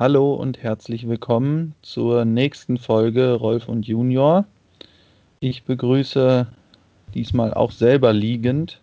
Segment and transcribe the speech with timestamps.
[0.00, 4.46] Hallo und herzlich willkommen zur nächsten Folge Rolf und Junior.
[5.40, 6.46] Ich begrüße
[7.14, 8.80] diesmal auch selber liegend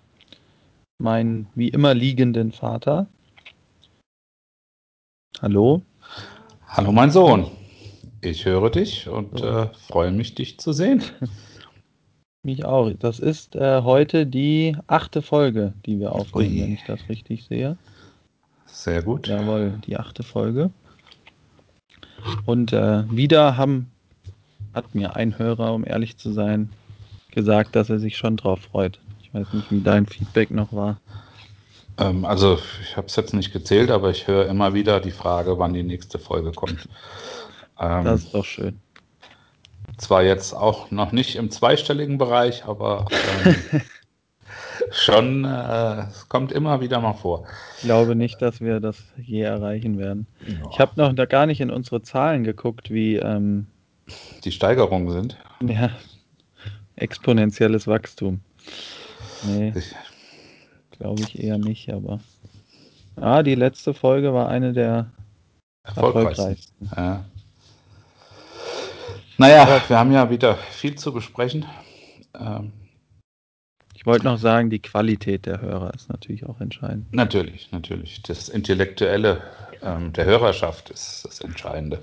[0.99, 3.07] meinen wie immer liegenden Vater.
[5.41, 5.81] Hallo.
[6.67, 7.49] Hallo mein Sohn.
[8.21, 9.45] Ich höre dich und so.
[9.45, 11.01] äh, freue mich, dich zu sehen.
[12.43, 12.91] Mich auch.
[12.99, 16.61] Das ist äh, heute die achte Folge, die wir aufnehmen, Ui.
[16.61, 17.77] wenn ich das richtig sehe.
[18.67, 19.27] Sehr gut.
[19.27, 20.69] Jawohl, die achte Folge.
[22.45, 23.91] Und äh, wieder haben,
[24.73, 26.69] hat mir ein Hörer, um ehrlich zu sein,
[27.31, 28.99] gesagt, dass er sich schon drauf freut.
[29.21, 30.99] Ich weiß nicht, wie dein Feedback noch war.
[31.97, 35.57] Ähm, also ich habe es jetzt nicht gezählt, aber ich höre immer wieder die Frage,
[35.57, 36.87] wann die nächste Folge kommt.
[37.79, 38.79] Ähm, das ist doch schön.
[39.97, 43.05] Zwar jetzt auch noch nicht im zweistelligen Bereich, aber
[43.45, 43.55] ähm,
[44.91, 47.45] schon, äh, es kommt immer wieder mal vor.
[47.77, 50.27] Ich glaube nicht, dass wir das je erreichen werden.
[50.45, 50.69] Ja.
[50.71, 53.67] Ich habe noch da gar nicht in unsere Zahlen geguckt, wie ähm,
[54.43, 55.37] die Steigerungen sind.
[55.61, 55.91] Ja,
[56.95, 58.41] exponentielles Wachstum.
[59.45, 59.73] Nee,
[60.91, 62.19] glaube ich eher nicht, aber.
[63.15, 65.11] Ah, die letzte Folge war eine der
[65.83, 66.41] erfolgreichsten.
[66.41, 66.89] erfolgreichsten.
[66.95, 67.25] Ja.
[69.39, 71.65] Naja, wir haben ja wieder viel zu besprechen.
[72.39, 72.71] Ähm,
[74.07, 77.13] wollte noch sagen, die Qualität der Hörer ist natürlich auch entscheidend.
[77.13, 78.23] Natürlich, natürlich.
[78.23, 79.43] Das Intellektuelle
[79.83, 81.99] ähm, der Hörerschaft ist das Entscheidende.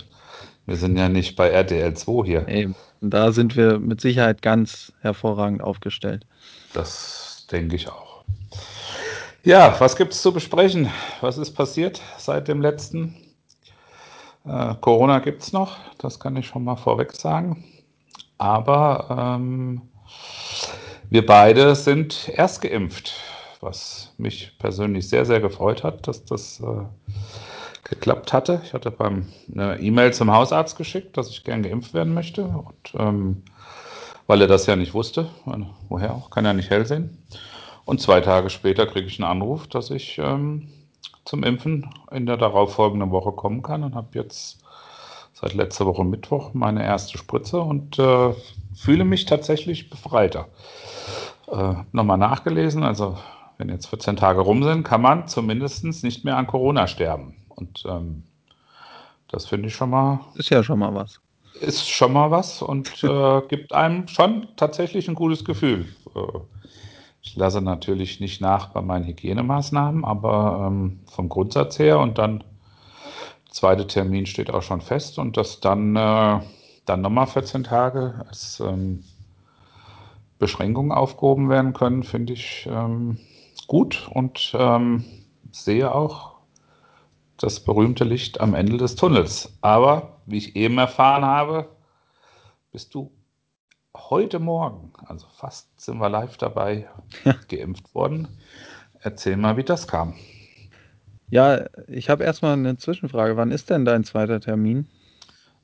[0.66, 2.48] Wir sind ja nicht bei RTL 2 hier.
[2.48, 2.76] Eben.
[3.00, 6.24] Da sind wir mit Sicherheit ganz hervorragend aufgestellt.
[6.72, 8.24] Das denke ich auch.
[9.42, 10.88] Ja, was gibt es zu besprechen?
[11.20, 13.14] Was ist passiert seit dem letzten?
[14.46, 17.64] Äh, Corona gibt es noch, das kann ich schon mal vorweg sagen.
[18.38, 19.82] Aber ähm,
[21.14, 23.12] wir beide sind erst geimpft,
[23.60, 28.60] was mich persönlich sehr, sehr gefreut hat, dass das äh, geklappt hatte.
[28.64, 32.42] Ich hatte beim eine E-Mail zum Hausarzt geschickt, dass ich gern geimpft werden möchte.
[32.42, 33.44] Und ähm,
[34.26, 35.28] weil er das ja nicht wusste,
[35.88, 37.16] woher auch, kann er nicht hell sehen.
[37.84, 40.66] Und zwei Tage später kriege ich einen Anruf, dass ich ähm,
[41.24, 44.64] zum Impfen in der darauffolgenden Woche kommen kann und habe jetzt
[45.32, 48.34] seit letzter Woche Mittwoch meine erste Spritze und äh,
[48.74, 50.48] fühle mich tatsächlich befreiter.
[51.50, 53.16] Äh, Nochmal nachgelesen, also
[53.58, 57.36] wenn jetzt 14 Tage rum sind, kann man zumindest nicht mehr an Corona sterben.
[57.48, 58.24] Und ähm,
[59.28, 60.20] das finde ich schon mal.
[60.34, 61.20] Ist ja schon mal was.
[61.60, 65.86] Ist schon mal was und äh, gibt einem schon tatsächlich ein gutes Gefühl.
[66.14, 66.38] Äh,
[67.22, 72.40] ich lasse natürlich nicht nach bei meinen Hygienemaßnahmen, aber ähm, vom Grundsatz her und dann
[73.46, 76.40] der zweite Termin steht auch schon fest und dass dann, äh,
[76.84, 79.04] dann nochmal 14 Tage als ähm,
[80.38, 83.18] Beschränkungen aufgehoben werden können, finde ich ähm,
[83.66, 85.04] gut und ähm,
[85.52, 86.34] sehe auch
[87.36, 89.56] das berühmte Licht am Ende des Tunnels.
[89.60, 91.68] Aber, wie ich eben erfahren habe,
[92.72, 93.10] bist du
[93.96, 96.88] heute Morgen, also fast sind wir live dabei,
[97.24, 97.34] ja.
[97.48, 98.28] geimpft worden.
[99.00, 100.14] Erzähl mal, wie das kam.
[101.28, 103.36] Ja, ich habe erstmal eine Zwischenfrage.
[103.36, 104.88] Wann ist denn dein zweiter Termin?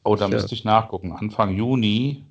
[0.02, 1.12] Oh, da müsste ich nachgucken.
[1.12, 2.24] Anfang Juni,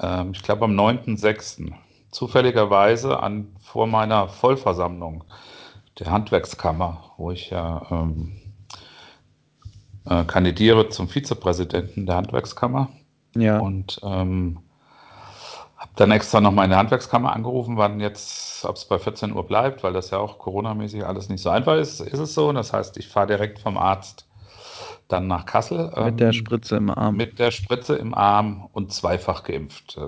[0.00, 1.72] ähm, ich glaube am 9.6.
[2.10, 5.24] Zufälligerweise an, vor meiner Vollversammlung
[5.98, 8.32] der Handwerkskammer, wo ich ja ähm,
[10.06, 12.88] äh, kandidiere zum Vizepräsidenten der Handwerkskammer.
[13.34, 13.58] Ja.
[13.58, 14.60] Und ähm,
[15.76, 19.82] habe dann extra noch meine Handwerkskammer angerufen, wann jetzt, ob es bei 14 Uhr bleibt,
[19.82, 22.50] weil das ja auch Corona-mäßig alles nicht so einfach ist, ist es so.
[22.52, 24.25] Das heißt, ich fahre direkt vom Arzt
[25.08, 25.86] dann nach Kassel.
[25.86, 27.16] Mit ähm, der Spritze im Arm.
[27.16, 29.98] Mit der Spritze im Arm und zweifach geimpft.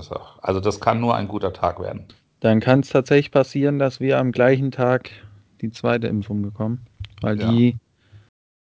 [0.43, 2.07] Also das kann nur ein guter Tag werden.
[2.41, 5.11] Dann kann es tatsächlich passieren, dass wir am gleichen Tag
[5.61, 6.87] die zweite Impfung bekommen,
[7.21, 7.51] weil ja.
[7.51, 7.77] die,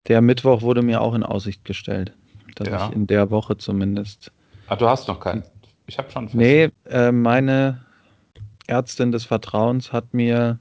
[0.08, 2.12] der Mittwoch wurde mir auch in Aussicht gestellt,
[2.56, 2.88] dass ja.
[2.88, 4.32] ich in der Woche zumindest.
[4.66, 5.44] Ah, du hast noch keinen.
[5.86, 6.28] Ich habe schon.
[6.28, 6.34] Fest.
[6.34, 7.80] Nee, äh, meine
[8.66, 10.58] Ärztin des Vertrauens hat mir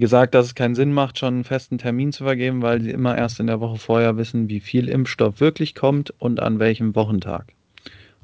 [0.00, 3.16] gesagt, dass es keinen Sinn macht, schon einen festen Termin zu vergeben, weil sie immer
[3.16, 7.52] erst in der Woche vorher wissen, wie viel Impfstoff wirklich kommt und an welchem Wochentag.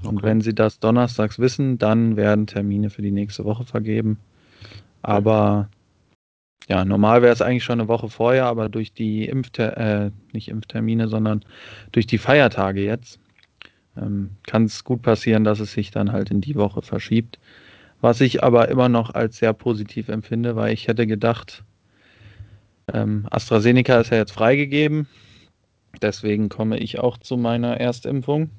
[0.02, 0.26] Und okay.
[0.26, 4.18] wenn sie das donnerstags wissen, dann werden Termine für die nächste Woche vergeben.
[5.02, 5.68] Aber
[6.68, 10.48] ja, normal wäre es eigentlich schon eine Woche vorher, aber durch die Impfter äh, nicht
[10.48, 11.44] Impftermine, sondern
[11.92, 13.18] durch die Feiertage jetzt
[13.96, 17.38] ähm, kann es gut passieren, dass es sich dann halt in die Woche verschiebt.
[18.00, 21.64] Was ich aber immer noch als sehr positiv empfinde, weil ich hätte gedacht,
[22.92, 25.06] ähm, AstraZeneca ist ja jetzt freigegeben.
[26.00, 28.50] Deswegen komme ich auch zu meiner Erstimpfung,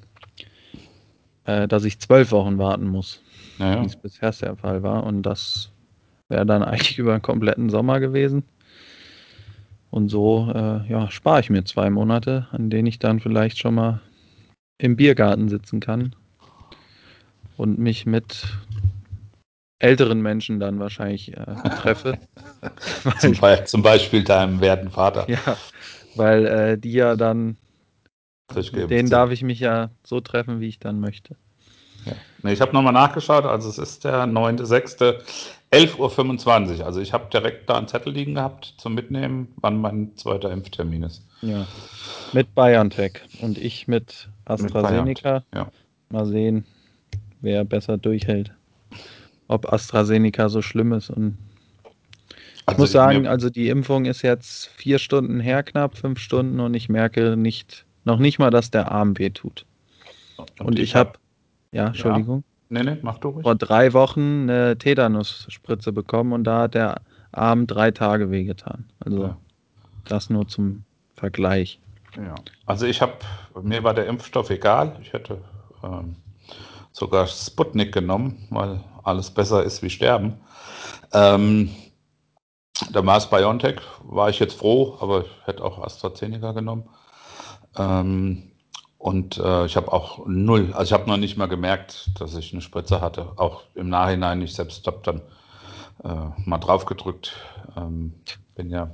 [1.45, 3.21] äh, dass ich zwölf Wochen warten muss,
[3.57, 3.81] naja.
[3.81, 5.03] wie es bisher der Fall war.
[5.05, 5.71] Und das
[6.31, 8.43] Wäre dann eigentlich über den kompletten Sommer gewesen.
[9.91, 13.75] Und so äh, ja, spare ich mir zwei Monate, an denen ich dann vielleicht schon
[13.75, 13.99] mal
[14.77, 16.15] im Biergarten sitzen kann
[17.57, 18.47] und mich mit
[19.81, 21.45] älteren Menschen dann wahrscheinlich äh,
[21.81, 22.18] treffe.
[23.19, 25.30] zum, Be zum, Beispiel deinem werten Vater.
[25.30, 25.57] Ja,
[26.16, 27.57] weil äh, die ja dann,
[28.56, 31.36] denen darf ich mich ja so treffen, wie ich dann möchte.
[32.06, 32.13] Ja.
[32.44, 35.16] Nee, ich habe nochmal nachgeschaut, also es ist der 9.6.
[35.72, 36.86] 11.25 Uhr.
[36.86, 41.04] Also ich habe direkt da einen Zettel liegen gehabt zum Mitnehmen, wann mein zweiter Impftermin
[41.04, 41.25] ist.
[41.42, 41.66] Ja.
[42.34, 45.36] Mit BioNTech und ich mit AstraZeneca.
[45.36, 45.72] Mit ja.
[46.10, 46.66] Mal sehen,
[47.39, 48.51] wer besser durchhält
[49.51, 51.09] ob AstraZeneca so schlimm ist.
[51.09, 51.38] Und
[52.24, 56.59] ich also muss sagen, also die Impfung ist jetzt vier Stunden her, knapp fünf Stunden,
[56.59, 59.65] und ich merke nicht, noch nicht mal, dass der Arm wehtut.
[60.38, 61.13] Und, und ich habe,
[61.71, 62.44] ja, Entschuldigung.
[62.69, 62.83] Ja.
[62.83, 63.44] Nee, nee, mach du ruhig.
[63.44, 67.01] Vor drei Wochen eine Tetanusspritze bekommen und da hat der
[67.33, 68.86] Arm drei Tage wehgetan.
[69.01, 69.38] Also ja.
[70.06, 70.83] das nur zum
[71.15, 71.80] Vergleich.
[72.15, 73.13] Ja, also ich habe,
[73.62, 74.98] mir war der Impfstoff egal.
[75.01, 75.38] Ich hätte
[75.83, 76.15] ähm,
[76.94, 80.39] sogar Sputnik genommen, weil alles besser ist wie sterben.
[81.13, 81.69] Ähm,
[82.89, 86.89] der Mars BioNTech war ich jetzt froh, aber ich hätte auch AstraZeneca genommen.
[87.77, 88.51] Ähm,
[88.98, 92.53] und äh, ich habe auch null, also ich habe noch nicht mal gemerkt, dass ich
[92.53, 93.31] eine Spritze hatte.
[93.38, 95.21] Auch im Nachhinein, ich selbst habe dann
[96.03, 97.36] äh, mal drauf gedrückt.
[97.75, 98.13] Ähm,
[98.56, 98.92] bin ja.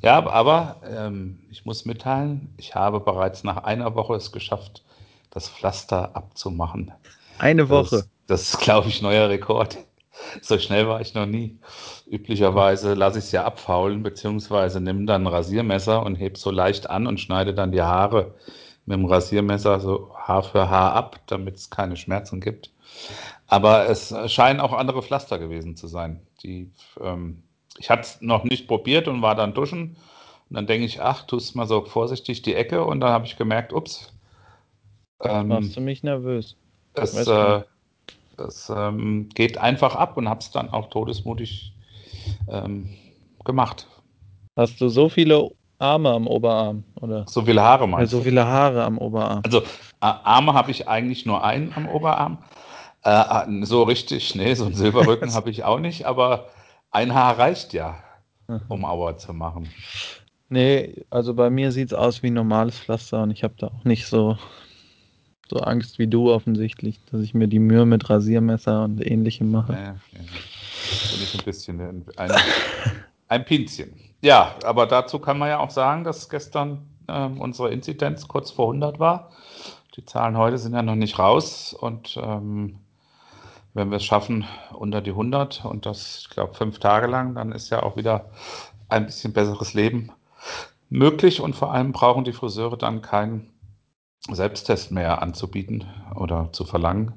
[0.00, 4.82] Ja, aber ähm, ich muss mitteilen, ich habe bereits nach einer Woche es geschafft,
[5.30, 6.92] das Pflaster abzumachen.
[7.38, 8.04] Eine Woche.
[8.26, 9.78] Das, das ist, glaube ich, neuer Rekord.
[10.40, 11.58] So schnell war ich noch nie.
[12.06, 16.88] Üblicherweise lasse ich es ja abfaulen, beziehungsweise nehme dann ein Rasiermesser und hebe so leicht
[16.88, 18.32] an und schneide dann die Haare
[18.86, 22.70] mit dem Rasiermesser so Haar für Haar ab, damit es keine Schmerzen gibt.
[23.46, 26.20] Aber es scheinen auch andere Pflaster gewesen zu sein.
[26.42, 26.70] Die,
[27.00, 27.42] ähm,
[27.78, 29.96] ich hatte es noch nicht probiert und war dann duschen.
[30.48, 32.84] Und dann denke ich, ach, tust mal so vorsichtig die Ecke.
[32.84, 34.12] Und dann habe ich gemerkt, ups.
[35.22, 36.56] Ähm, machst du mich nervös?
[36.94, 37.62] Es, äh,
[38.38, 41.74] es ähm, geht einfach ab und habe es dann auch todesmutig
[42.48, 42.90] ähm,
[43.44, 43.86] gemacht.
[44.56, 46.84] Hast du so viele Arme am Oberarm?
[47.00, 47.26] Oder?
[47.28, 49.42] So viele Haare meinst ja, So viele Haare am Oberarm.
[49.44, 49.62] Also
[50.00, 52.38] Arme habe ich eigentlich nur einen am Oberarm.
[53.02, 56.48] Äh, so richtig, nee, so einen Silberrücken habe ich auch nicht, aber
[56.90, 57.98] ein Haar reicht ja,
[58.68, 59.68] um Auer zu machen.
[60.48, 63.68] Nee, also bei mir sieht es aus wie ein normales Pflaster und ich habe da
[63.68, 64.38] auch nicht so
[65.48, 69.72] so Angst wie du offensichtlich, dass ich mir die Mühe mit Rasiermesser und ähnlichem mache.
[69.72, 69.94] Ja, ja.
[70.12, 71.80] Bin ich ein bisschen
[72.16, 72.32] ein,
[73.28, 73.92] ein Pinzchen.
[74.22, 78.68] Ja, aber dazu kann man ja auch sagen, dass gestern äh, unsere Inzidenz kurz vor
[78.68, 79.30] 100 war.
[79.96, 82.78] Die Zahlen heute sind ja noch nicht raus und ähm,
[83.74, 87.52] wenn wir es schaffen unter die 100 und das, ich glaube, fünf Tage lang, dann
[87.52, 88.30] ist ja auch wieder
[88.88, 90.10] ein bisschen besseres Leben
[90.88, 93.50] möglich und vor allem brauchen die Friseure dann keinen
[94.30, 95.84] Selbsttest mehr anzubieten
[96.14, 97.12] oder zu verlangen.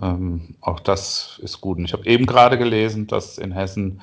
[0.00, 1.78] Ähm, auch das ist gut.
[1.78, 4.00] Und ich habe eben gerade gelesen, dass in Hessen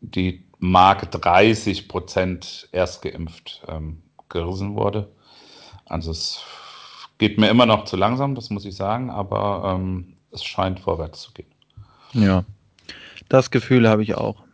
[0.00, 5.08] die Marke 30 Prozent erstgeimpft ähm, gerissen wurde.
[5.86, 6.40] Also es
[7.18, 11.22] geht mir immer noch zu langsam, das muss ich sagen, aber ähm, es scheint vorwärts
[11.22, 11.46] zu gehen.
[12.12, 12.44] Ja,
[13.28, 14.44] das Gefühl habe ich auch.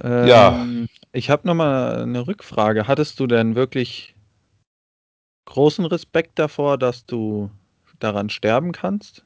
[0.00, 0.66] Ähm, ja.
[1.12, 2.86] Ich habe noch mal eine Rückfrage.
[2.88, 4.11] Hattest du denn wirklich
[5.52, 7.50] großen Respekt davor, dass du
[7.98, 9.22] daran sterben kannst?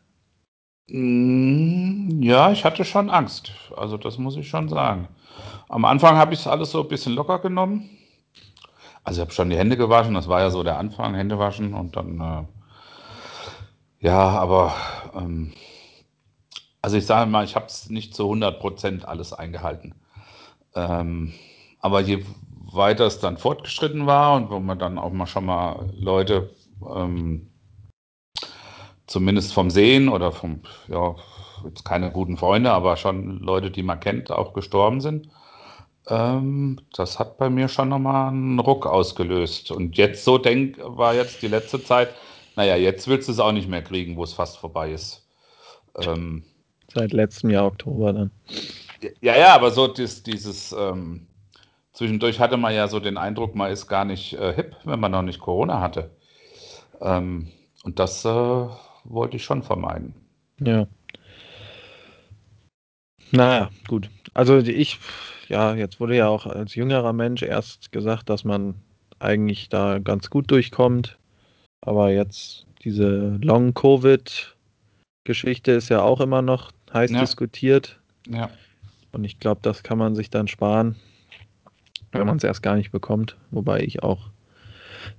[0.88, 3.52] Mm, ja, ich hatte schon Angst.
[3.76, 5.06] Also das muss ich schon sagen.
[5.68, 7.88] Am Anfang habe ich es alles so ein bisschen locker genommen.
[9.04, 11.75] Also ich habe schon die Hände gewaschen, das war ja so der Anfang, Hände waschen
[11.75, 14.75] und dann, äh, ja, aber,
[15.14, 15.52] ähm,
[16.83, 19.95] also ich sage mal, ich habe es nicht zu 100 Prozent alles eingehalten.
[20.75, 21.35] Ähm,
[21.78, 22.25] aber je
[22.76, 26.50] weiter es dann fortgeschritten war und wo man dann auch mal schon mal Leute
[26.95, 27.50] ähm,
[29.06, 31.14] zumindest vom Sehen oder vom, ja,
[31.64, 35.28] jetzt keine guten Freunde, aber schon Leute, die man kennt, auch gestorben sind.
[36.09, 39.71] Ähm, das hat bei mir schon nochmal einen Ruck ausgelöst.
[39.71, 42.11] Und jetzt so denk, war jetzt die letzte Zeit,
[42.54, 45.26] naja, jetzt willst du es auch nicht mehr kriegen, wo es fast vorbei ist.
[46.00, 46.45] Ähm,
[46.95, 48.30] Seit letztem Jahr Oktober dann.
[49.21, 51.26] Ja, ja, aber so dieses, dieses ähm,
[51.97, 55.12] Zwischendurch hatte man ja so den Eindruck, man ist gar nicht äh, hip, wenn man
[55.12, 56.11] noch nicht Corona hatte.
[57.00, 57.49] Ähm,
[57.85, 58.67] und das äh,
[59.05, 60.15] wollte ich schon vermeiden.
[60.61, 60.87] Ja.
[63.31, 64.11] Naja, gut.
[64.35, 64.99] Also ich,
[65.49, 68.75] ja, jetzt wurde ja auch als jüngerer Mensch erst gesagt, dass man
[69.19, 71.17] eigentlich da ganz gut durchkommt.
[71.81, 77.21] Aber jetzt diese Long-Covid-Geschichte ist ja auch immer noch heiß ja.
[77.21, 77.99] diskutiert.
[78.29, 78.50] Ja.
[79.12, 80.97] Und ich glaube, das kann man sich dann sparen
[82.18, 83.37] wenn man es erst gar nicht bekommt.
[83.50, 84.30] Wobei ich auch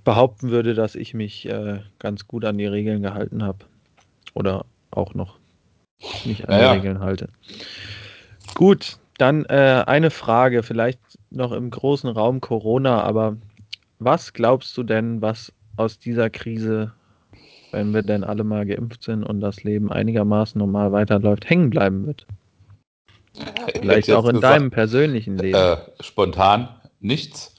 [0.04, 3.58] behaupten würde, dass ich mich äh, ganz gut an die Regeln gehalten habe.
[4.34, 5.38] Oder auch noch
[6.24, 6.78] mich an Ja, die.
[6.78, 7.28] Regeln halte.
[8.54, 11.00] Gut, dann äh, eine Frage, vielleicht
[11.30, 13.36] noch im großen Raum Corona, aber
[13.98, 16.92] was glaubst du denn, was aus dieser Krise,
[17.72, 22.06] wenn wir denn alle mal geimpft sind und das Leben einigermaßen normal weiterläuft, hängen bleiben
[22.06, 22.26] wird?
[23.72, 25.58] Vielleicht Hätte auch in gesagt, deinem persönlichen Leben.
[25.58, 26.68] Äh, spontan
[27.00, 27.54] nichts.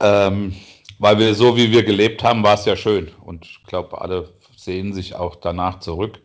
[0.00, 0.54] Ähm,
[0.98, 3.10] weil wir so wie wir gelebt haben, war es ja schön.
[3.20, 6.20] Und ich glaube, alle sehen sich auch danach zurück.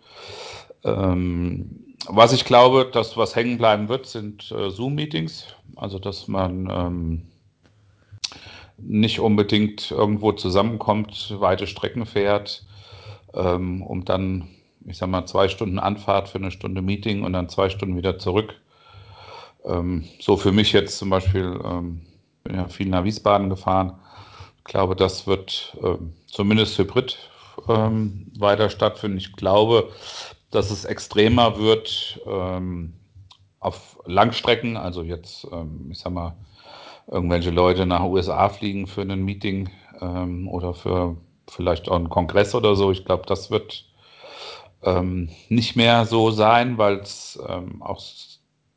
[0.84, 5.48] Ähm, was ich glaube, dass was hängen bleiben wird, sind äh, Zoom-Meetings.
[5.76, 7.28] Also, dass man ähm,
[8.78, 12.66] nicht unbedingt irgendwo zusammenkommt, weite Strecken fährt,
[13.34, 14.48] ähm, um dann,
[14.86, 18.18] ich sag mal, zwei Stunden Anfahrt für eine Stunde Meeting und dann zwei Stunden wieder
[18.18, 18.56] zurück.
[19.66, 22.02] Ähm, so für mich jetzt zum Beispiel, ähm,
[22.44, 24.00] bin ja viel nach Wiesbaden gefahren.
[24.58, 27.18] Ich glaube, das wird ähm, zumindest hybrid
[27.68, 29.18] ähm, weiter stattfinden.
[29.18, 29.90] Ich glaube,
[30.52, 32.94] dass es extremer wird ähm,
[33.60, 34.78] auf Langstrecken.
[34.78, 36.36] Also jetzt, ähm, ich sag mal,
[37.08, 39.70] irgendwelche Leute nach USA fliegen für ein Meeting
[40.00, 41.18] ähm, oder für
[41.50, 42.92] vielleicht auch einen Kongress oder so.
[42.92, 43.86] Ich glaube, das wird
[44.84, 48.02] ähm, nicht mehr so sein, weil es ähm, auch,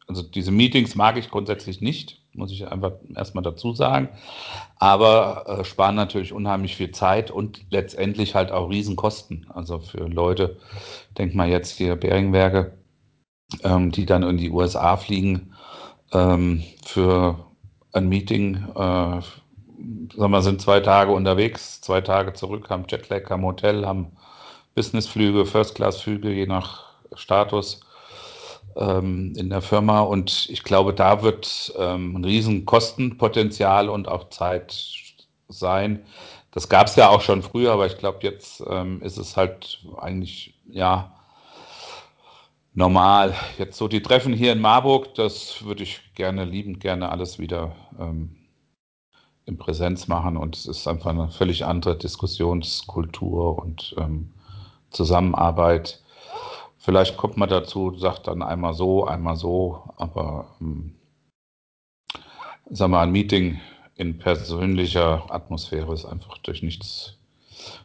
[0.07, 4.09] also diese Meetings mag ich grundsätzlich nicht, muss ich einfach erstmal dazu sagen,
[4.79, 9.47] aber äh, sparen natürlich unheimlich viel Zeit und letztendlich halt auch Riesenkosten.
[9.55, 10.59] Also für Leute,
[11.19, 12.79] denk mal jetzt hier Beringwerke,
[13.63, 15.55] ähm, die dann in die USA fliegen
[16.13, 17.39] ähm, für
[17.93, 19.21] ein Meeting, äh,
[20.17, 24.13] sagen wir, sind zwei Tage unterwegs, zwei Tage zurück, haben Jetlag, haben Hotel, haben
[24.75, 27.81] Businessflüge, First-Class-Flüge, je nach Status
[28.77, 30.01] ähm, in der Firma.
[30.01, 34.75] Und ich glaube, da wird ähm, ein riesen Kostenpotenzial und auch Zeit
[35.49, 36.05] sein.
[36.51, 39.85] Das gab es ja auch schon früher, aber ich glaube, jetzt ähm, ist es halt
[40.01, 41.13] eigentlich, ja,
[42.75, 43.35] normal.
[43.59, 47.75] Jetzt so die Treffen hier in Marburg, das würde ich gerne, liebend gerne alles wieder
[47.99, 48.37] ähm,
[49.47, 50.37] in Präsenz machen.
[50.37, 54.31] Und es ist einfach eine völlig andere Diskussionskultur und ähm,
[54.91, 56.04] Zusammenarbeit.
[56.85, 60.95] Vielleicht kommt man dazu, sagt dann einmal so, einmal so, aber ähm,
[62.69, 63.59] sag mal, ein Meeting
[63.97, 67.17] in persönlicher Atmosphäre ist einfach durch nichts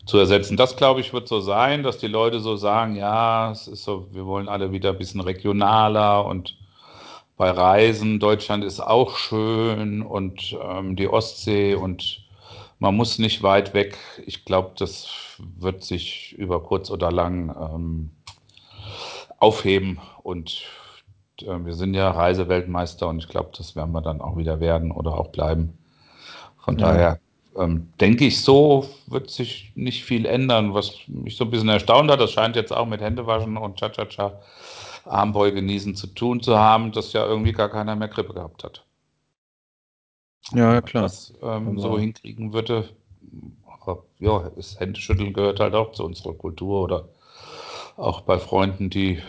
[0.06, 0.58] zu ersetzen.
[0.58, 4.08] Das, glaube ich, wird so sein, dass die Leute so sagen, ja, es ist so,
[4.12, 6.58] wir wollen alle wieder ein bisschen regionaler und
[7.38, 12.28] bei Reisen, Deutschland ist auch schön und ähm, die Ostsee und
[12.80, 13.98] man muss nicht weit weg.
[14.26, 15.08] Ich glaube, das
[15.58, 18.12] wird sich über kurz oder lang ähm,
[19.40, 20.64] aufheben und
[21.42, 24.92] äh, wir sind ja Reiseweltmeister und ich glaube, das werden wir dann auch wieder werden
[24.92, 25.78] oder auch bleiben.
[26.60, 26.88] Von Ja.
[26.88, 27.20] daher
[27.58, 30.74] ähm, denke ich, so wird sich nicht viel ändern.
[30.74, 34.40] Was mich so ein bisschen erstaunt hat, das scheint jetzt auch mit Händewaschen und Cha-Cha-Cha
[35.06, 38.86] Armbeuge genießen zu tun zu haben, dass ja irgendwie gar keiner mehr Grippe gehabt hat.
[40.52, 41.04] Ja, Wenn klar.
[41.04, 42.90] das ähm, Aber- so hinkriegen würde,
[44.20, 47.08] ja, das Händeschütteln gehört halt auch zu unserer Kultur oder
[48.00, 49.22] auch bei Freunden, die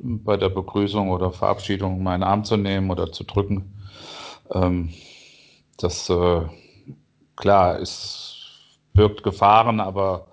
[0.00, 3.74] bei der Begrüßung oder Verabschiedung meinen Arm zu nehmen oder zu drücken.
[4.52, 4.94] Ähm,
[5.76, 6.42] das äh,
[7.36, 8.36] klar ist,
[8.94, 10.28] birgt Gefahren, aber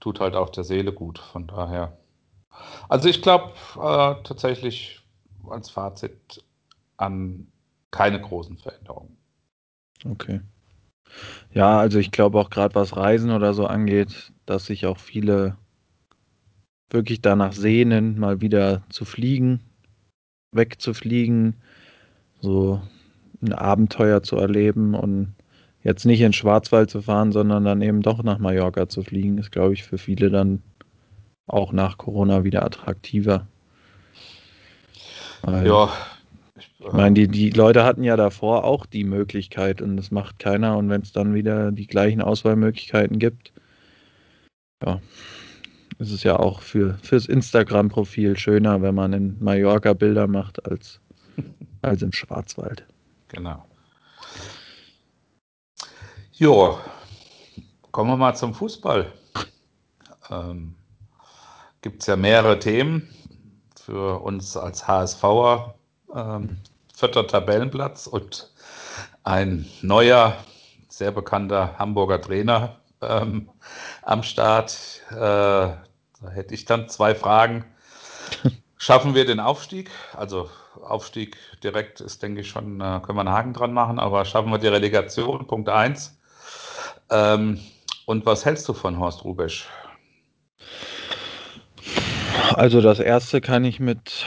[0.00, 1.18] tut halt auch der Seele gut.
[1.18, 1.96] Von daher.
[2.88, 5.00] Also ich glaube äh, tatsächlich
[5.48, 6.44] als Fazit
[6.98, 7.48] an
[7.90, 9.16] keine großen Veränderungen.
[10.04, 10.40] Okay.
[11.52, 15.56] Ja, also ich glaube auch gerade was Reisen oder so angeht, dass sich auch viele
[16.90, 19.60] wirklich danach sehnen, mal wieder zu fliegen,
[20.52, 21.54] wegzufliegen,
[22.40, 22.80] so
[23.42, 25.34] ein Abenteuer zu erleben und
[25.82, 29.38] jetzt nicht in den Schwarzwald zu fahren, sondern dann eben doch nach Mallorca zu fliegen,
[29.38, 30.62] ist, glaube ich, für viele dann
[31.46, 33.46] auch nach Corona wieder attraktiver.
[35.42, 35.92] Weil, Ja,
[36.58, 40.38] ich, Ich meine, die, die Leute hatten ja davor auch die Möglichkeit und das macht
[40.38, 40.76] keiner.
[40.76, 43.52] Und wenn es dann wieder die gleichen Auswahlmöglichkeiten gibt,
[44.84, 45.00] ja,
[45.98, 51.00] ist es ja auch für, fürs Instagram-Profil schöner, wenn man in Mallorca Bilder macht, als,
[51.82, 52.86] als im Schwarzwald.
[53.28, 53.64] Genau.
[56.32, 56.78] Jo,
[57.90, 59.12] kommen wir mal zum Fußball.
[60.30, 60.74] Ähm,
[61.80, 63.08] Gibt es ja mehrere Themen
[63.76, 65.74] für uns als HSVer.
[66.14, 66.58] Ähm,
[66.94, 68.52] vierter Tabellenplatz und
[69.24, 70.36] ein neuer,
[70.88, 73.48] sehr bekannter Hamburger Trainer ähm,
[74.02, 75.02] am Start.
[75.10, 75.87] Äh,
[76.20, 77.64] da hätte ich dann zwei Fragen.
[78.76, 79.90] Schaffen wir den Aufstieg?
[80.16, 80.48] Also
[80.82, 84.50] Aufstieg direkt ist, denke ich schon, äh, können wir einen Haken dran machen, aber schaffen
[84.50, 86.18] wir die Relegation, Punkt 1.
[87.10, 87.60] Ähm,
[88.06, 89.68] und was hältst du von Horst Rubesch?
[92.54, 94.24] Also das erste kann ich mit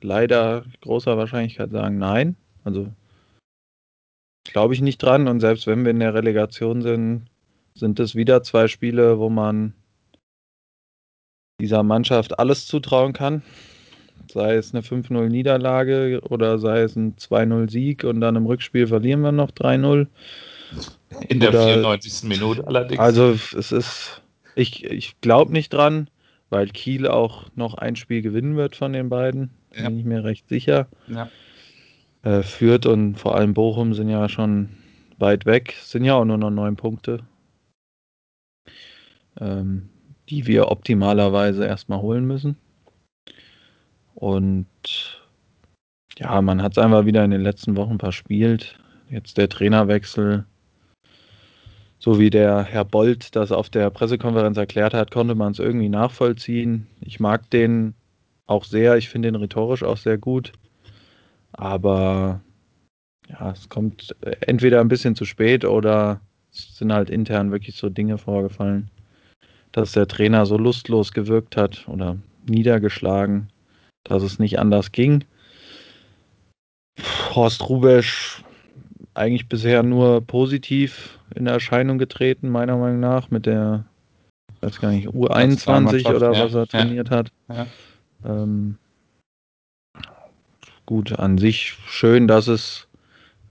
[0.00, 2.36] leider großer Wahrscheinlichkeit sagen, nein.
[2.62, 2.88] Also
[4.44, 5.28] glaube ich nicht dran.
[5.28, 7.26] Und selbst wenn wir in der Relegation sind,
[7.74, 9.74] sind es wieder zwei Spiele, wo man
[11.60, 13.42] dieser Mannschaft alles zutrauen kann.
[14.32, 18.86] Sei es eine 5-0 Niederlage oder sei es ein 2-0 Sieg und dann im Rückspiel
[18.86, 20.06] verlieren wir noch 3-0.
[21.28, 22.24] In der oder, 94.
[22.24, 22.98] Minute allerdings.
[22.98, 24.22] Also es ist,
[24.54, 26.08] ich, ich glaube nicht dran,
[26.50, 29.50] weil Kiel auch noch ein Spiel gewinnen wird von den beiden.
[29.74, 29.88] Ja.
[29.88, 30.88] Bin ich mir recht sicher.
[31.08, 31.28] Ja.
[32.22, 34.70] Äh, Fürth und vor allem Bochum sind ja schon
[35.18, 37.20] weit weg, sind ja auch nur noch neun Punkte,
[39.40, 39.90] ähm,
[40.28, 42.56] die wir optimalerweise erstmal holen müssen.
[44.14, 44.66] Und
[46.18, 48.78] ja, man hat es einfach wieder in den letzten Wochen verspielt.
[49.10, 50.44] Jetzt der Trainerwechsel,
[51.98, 55.88] so wie der Herr Bolt das auf der Pressekonferenz erklärt hat, konnte man es irgendwie
[55.88, 56.86] nachvollziehen.
[57.00, 57.94] Ich mag den
[58.46, 60.52] auch sehr, ich finde den rhetorisch auch sehr gut.
[61.52, 62.40] Aber
[63.28, 66.20] ja, es kommt entweder ein bisschen zu spät oder
[66.52, 68.90] es sind halt intern wirklich so Dinge vorgefallen,
[69.74, 72.16] dass der Trainer so lustlos gewirkt hat oder
[72.46, 73.48] niedergeschlagen,
[74.04, 75.24] dass es nicht anders ging.
[77.34, 78.44] Horst Rubesch
[79.14, 83.84] eigentlich bisher nur positiv in Erscheinung getreten, meiner Meinung nach, mit der,
[84.60, 87.32] weiß gar nicht, U21 oder was er trainiert hat.
[87.48, 87.66] Ja.
[88.24, 88.76] Ähm,
[90.86, 92.86] gut, an sich schön, dass es,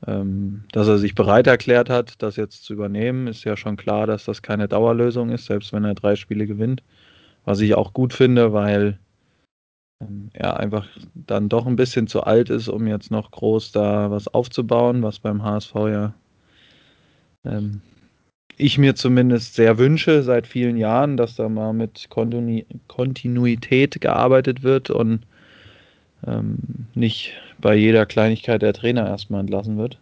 [0.06, 3.28] dass er sich bereit erklärt hat, das jetzt zu übernehmen.
[3.28, 6.84] Ist ja schon klar, dass das keine Dauerlösung ist, selbst wenn er drei Spiele gewinnt.
[7.46, 9.00] Was ich auch gut finde, weil
[10.02, 14.12] ähm, er einfach dann doch ein bisschen zu alt ist, um jetzt noch groß da
[14.12, 16.14] was aufzubauen, was beim HSV ja
[17.46, 17.82] ähm,
[18.58, 22.08] ich mir zumindest sehr wünsche seit vielen Jahren, dass da mal mit
[22.88, 25.26] Kontinuität gearbeitet wird und
[26.26, 26.58] ähm,
[26.94, 30.00] nicht bei jeder Kleinigkeit der Trainer erstmal entlassen wird.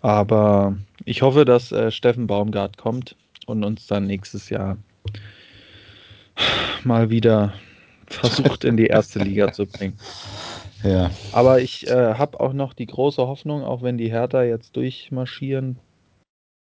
[0.00, 3.16] Aber ich hoffe, dass äh, Steffen Baumgart kommt
[3.46, 4.78] und uns dann nächstes Jahr
[6.84, 7.52] mal wieder
[8.06, 9.98] versucht, in die erste Liga zu bringen.
[10.82, 11.10] Ja.
[11.32, 15.78] Aber ich äh, habe auch noch die große Hoffnung, auch wenn die Hertha jetzt durchmarschieren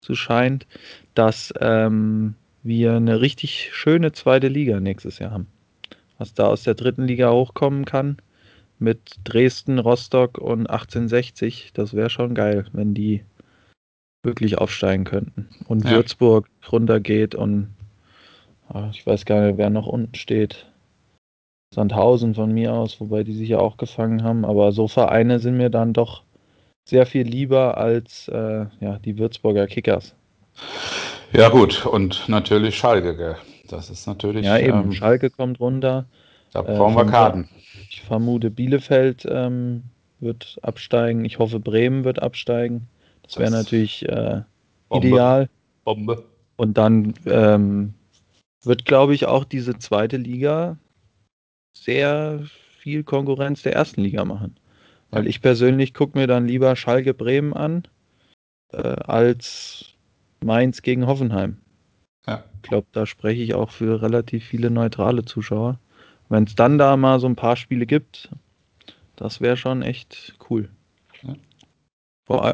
[0.03, 0.67] zu scheint,
[1.15, 5.47] dass ähm, wir eine richtig schöne zweite Liga nächstes Jahr haben
[6.17, 8.17] was da aus der dritten Liga hochkommen kann.
[8.77, 11.71] Mit Dresden, Rostock und 1860.
[11.73, 13.23] Das wäre schon geil, wenn die
[14.23, 15.47] wirklich aufsteigen könnten.
[15.67, 15.91] Und ja.
[15.91, 17.73] Würzburg runtergeht und
[18.67, 20.65] ach, ich weiß gar nicht, wer noch unten steht.
[21.73, 24.45] Sandhausen von mir aus, wobei die sich ja auch gefangen haben.
[24.45, 26.23] Aber so Vereine sind mir dann doch
[26.87, 30.15] sehr viel lieber als äh, ja, die Würzburger Kickers.
[31.33, 33.35] Ja, gut, und natürlich Schalke, gell?
[33.67, 34.45] Das ist natürlich.
[34.45, 34.85] Ja, eben.
[34.85, 36.05] Ähm, Schalke kommt runter.
[36.51, 37.49] Da äh, brauchen wir Karten.
[37.89, 39.83] Ich vermute, Bielefeld ähm,
[40.19, 41.25] wird absteigen.
[41.25, 42.87] Ich hoffe, Bremen wird absteigen.
[43.23, 44.41] Das wäre natürlich äh,
[44.89, 45.07] Bombe.
[45.07, 45.49] ideal.
[45.83, 46.25] Bombe.
[46.57, 47.93] Und dann ähm,
[48.63, 50.77] wird, glaube ich, auch diese zweite Liga
[51.73, 52.43] sehr
[52.79, 54.55] viel Konkurrenz der ersten Liga machen.
[55.11, 57.83] Weil ich persönlich gucke mir dann lieber Schalke Bremen an,
[58.71, 59.93] äh, als
[60.43, 61.57] Mainz gegen Hoffenheim.
[62.67, 65.79] Glaube, da spreche ich auch für relativ viele neutrale Zuschauer.
[66.29, 68.29] Wenn es dann da mal so ein paar Spiele gibt,
[69.15, 70.69] das wäre schon echt cool.
[71.21, 71.35] Ja.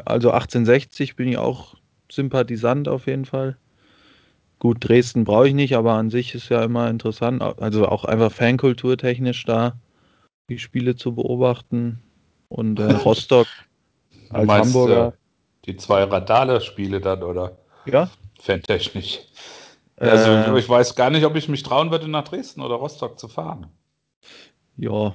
[0.04, 1.76] Also 1860 bin ich auch
[2.10, 3.56] Sympathisant auf jeden Fall.
[4.58, 8.30] Gut, Dresden brauche ich nicht, aber an sich ist ja immer interessant, also auch einfach
[8.30, 9.76] Fankulturtechnisch da
[10.50, 12.00] die Spiele zu beobachten.
[12.48, 13.48] Und äh, Rostock
[14.28, 15.08] als meinst, Hamburger.
[15.08, 15.12] Äh,
[15.64, 17.56] die zwei Radale-Spiele dann, oder?
[17.86, 18.10] Ja.
[18.40, 19.20] Fantechnisch.
[20.10, 23.18] Also äh, ich weiß gar nicht, ob ich mich trauen würde, nach Dresden oder Rostock
[23.18, 23.68] zu fahren.
[24.76, 25.14] Ja.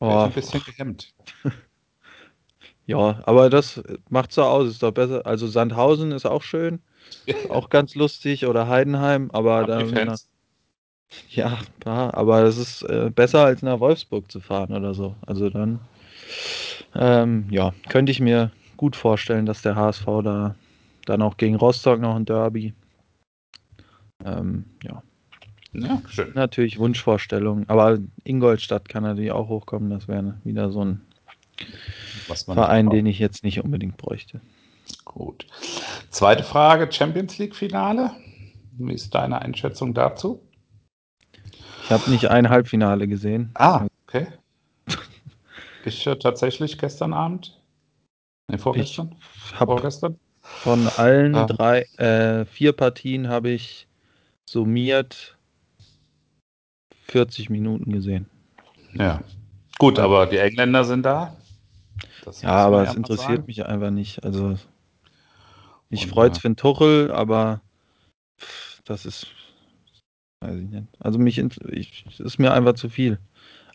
[0.00, 0.06] Oh.
[0.06, 1.14] ein bisschen gehemmt.
[2.86, 5.24] ja, aber das macht so aus, ist doch besser.
[5.24, 6.80] Also Sandhausen ist auch schön,
[7.48, 10.16] auch ganz lustig oder Heidenheim, aber dann.
[11.30, 15.14] Ja, aber es ist äh, besser als nach Wolfsburg zu fahren oder so.
[15.26, 15.80] Also dann,
[16.94, 20.54] ähm, ja, könnte ich mir gut vorstellen, dass der HSV da
[21.06, 22.74] dann auch gegen Rostock noch ein Derby.
[24.24, 25.02] Ähm, ja.
[25.72, 26.32] Ja, schön.
[26.34, 29.90] Natürlich Wunschvorstellung, aber Ingolstadt kann natürlich auch hochkommen.
[29.90, 31.02] Das wäre wieder so ein
[32.24, 34.40] Verein, den ich jetzt nicht unbedingt bräuchte.
[35.04, 35.46] Gut.
[36.10, 38.10] Zweite Frage: Champions League-Finale.
[38.78, 40.40] Wie ist deine Einschätzung dazu?
[41.84, 43.50] Ich habe nicht ein Halbfinale gesehen.
[43.54, 44.28] Ah, okay.
[45.84, 47.60] Ich äh, tatsächlich gestern Abend.
[48.50, 49.16] Ne, vorgestern?
[49.18, 50.18] Ich Vorgestern?
[50.42, 51.46] von allen Ja.
[51.46, 53.87] drei, äh, vier Partien habe ich
[54.50, 55.36] summiert
[57.08, 58.26] 40 Minuten gesehen.
[58.94, 59.22] Ja.
[59.78, 61.36] Gut, aber die Engländer sind da.
[62.24, 63.44] Das Ja, aber es interessiert sagen.
[63.46, 64.24] mich einfach nicht.
[64.24, 64.58] Also
[65.88, 67.60] mich Und, freut's äh, für den Tuchel, aber
[68.40, 69.26] pff, das ist,
[70.40, 70.86] weiß ich nicht.
[70.98, 73.18] Also mich, ich, es ist mir einfach zu viel.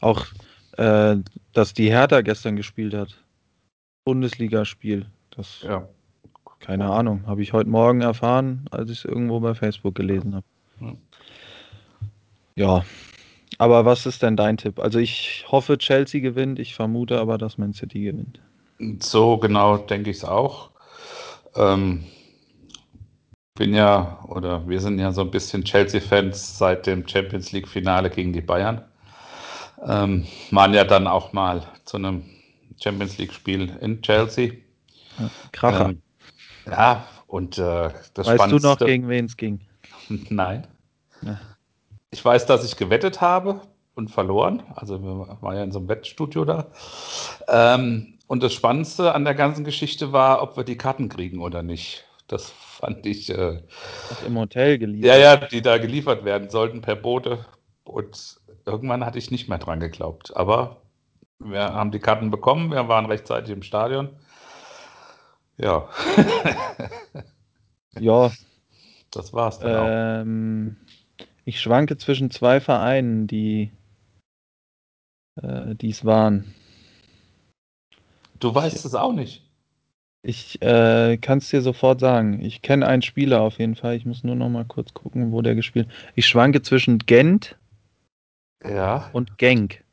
[0.02, 0.26] Auch,
[0.78, 1.18] äh,
[1.54, 3.18] dass die Hertha gestern gespielt hat.
[4.06, 5.06] Bundesligaspiel.
[5.32, 5.88] Das, Ja.
[6.60, 10.46] keine Ahnung, habe ich heute Morgen erfahren, als ich es irgendwo bei Facebook gelesen habe.
[12.56, 12.84] Ja.
[13.58, 14.80] Aber was ist denn dein Tipp?
[14.80, 16.60] Also ich hoffe, Chelsea gewinnt.
[16.60, 18.40] Ich vermute aber, dass Man City gewinnt.
[19.00, 20.72] So genau denke ich es auch.
[21.56, 22.04] Ähm,
[23.56, 28.34] bin ja, oder wir sind ja so ein bisschen Chelsea-Fans seit dem Champions League-Finale gegen
[28.34, 28.84] die Bayern.
[29.86, 32.24] Ähm, waren ja dann auch mal zu einem
[32.82, 34.54] Champions League-Spiel in Chelsea.
[35.20, 35.90] Ja, Kracher.
[35.90, 36.02] Ähm,
[36.66, 39.60] ja, und äh, das weißt du noch, gegen wen es ging?
[40.30, 40.68] Nein.
[41.26, 41.40] Ja.
[42.12, 43.62] Ich weiß, dass ich gewettet habe
[43.96, 44.64] und verloren.
[44.76, 46.68] Also wir waren ja in so einem Wettstudio da.
[47.48, 51.64] Ähm, und das Spannendste an der ganzen Geschichte war, ob wir die Karten kriegen oder
[51.64, 52.06] nicht.
[52.28, 53.30] Das fand ich.
[53.30, 53.62] Äh,
[54.26, 55.08] im Hotel geliefert.
[55.08, 57.46] ja, ja, die da geliefert werden sollten per Boote.
[57.84, 60.36] Und irgendwann hatte ich nicht mehr dran geglaubt.
[60.36, 60.78] Aber
[61.40, 64.10] wir haben die Karten bekommen, wir waren rechtzeitig im Stadion.
[65.58, 65.88] Ja,
[68.00, 68.32] Ja,
[69.12, 69.86] das war's dann auch.
[71.46, 73.72] Ich schwanke zwischen zwei Vereinen, die
[75.42, 76.54] äh, die es waren.
[78.40, 79.50] Du weißt es auch nicht.
[80.26, 82.42] Ich äh, kann es dir sofort sagen.
[82.42, 83.96] Ich kenne einen Spieler auf jeden Fall.
[83.96, 85.90] Ich muss nur noch mal kurz gucken, wo der gespielt.
[86.16, 87.58] Ich schwanke zwischen Gent
[88.64, 89.10] Ja.
[89.12, 89.84] und Genk.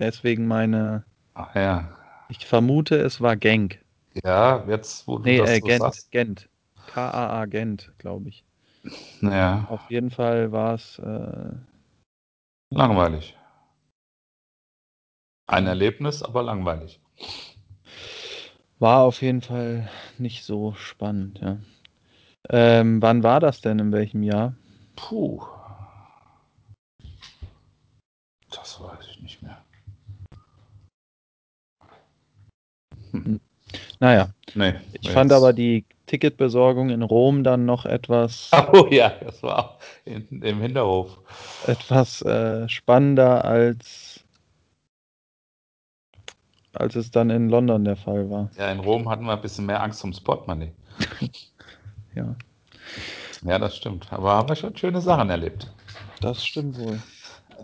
[0.00, 1.04] Deswegen meine.
[1.34, 1.96] Ach ja.
[2.28, 3.78] Ich vermute, es war Genk.
[4.24, 5.82] Ja, jetzt, wo du Nee, das äh, so Gent.
[5.82, 6.10] sagst.
[6.10, 6.48] Gent.
[6.88, 8.44] K-A-A Gent, glaube ich.
[9.20, 10.98] Ja, Auf jeden Fall war es.
[10.98, 11.52] Äh,
[12.70, 13.36] langweilig.
[15.46, 15.66] Ein.
[15.66, 17.00] Erlebnis, aber langweilig.
[18.78, 21.58] war auf jeden Fall nicht so spannend, ja.
[22.48, 23.78] Ähm, wann war das denn?
[23.78, 24.54] In welchem Jahr?
[24.96, 25.42] Puh.
[28.50, 29.62] Das weiß ich nicht mehr.
[34.00, 34.74] Naja, Nee.
[35.00, 40.42] ich fand aber die Ticketbesorgung in Rom dann noch etwas, Oh ja, das war in,
[40.42, 41.16] im Hinterhof.
[41.66, 44.22] etwas äh, spannender als,
[46.74, 48.50] als es dann in London der Fall war.
[48.58, 50.72] Ja, in Rom hatten wir ein bisschen mehr Angst ums Portemonnaie.
[52.14, 52.34] Ja,
[53.42, 54.12] Ja, das stimmt.
[54.12, 55.72] Aber haben wir schon schöne Sachen erlebt
[56.20, 56.98] das stimmt wohl.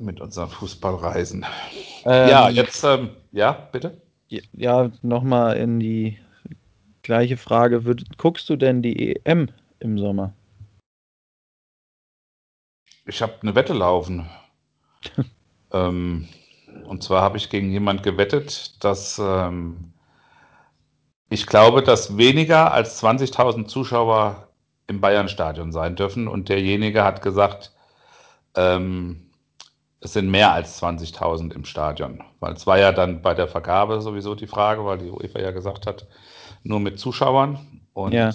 [0.01, 1.45] mit unseren Fußballreisen.
[2.07, 4.01] Ähm, ja, jetzt, ähm, ja, bitte.
[4.55, 6.19] Ja, nochmal in die
[7.09, 7.87] gleiche Frage.
[7.87, 9.49] Würd, guckst du denn die EM
[9.81, 10.35] im Sommer?
[13.07, 14.29] Ich habe eine Wette laufen.
[15.73, 16.29] ähm,
[16.85, 19.95] und zwar habe ich gegen jemand gewettet, dass ähm,
[21.31, 24.49] ich glaube, dass weniger als 20.000 Zuschauer
[24.87, 26.29] im Bayern-Stadion sein dürfen.
[26.29, 27.73] Und derjenige hat gesagt,
[28.55, 29.31] ähm,
[30.01, 32.23] es sind mehr als 20.000 im Stadion.
[32.41, 35.53] Weil es war ja dann bei der Vergabe sowieso die Frage, weil die UEFA ja
[35.53, 36.07] gesagt hat,
[36.63, 37.59] nur mit Zuschauern.
[37.95, 38.33] Und Ja.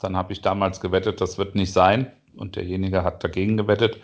[0.00, 2.10] dann habe ich damals gewettet, das wird nicht sein.
[2.36, 4.00] Und derjenige hat dagegen gewettet.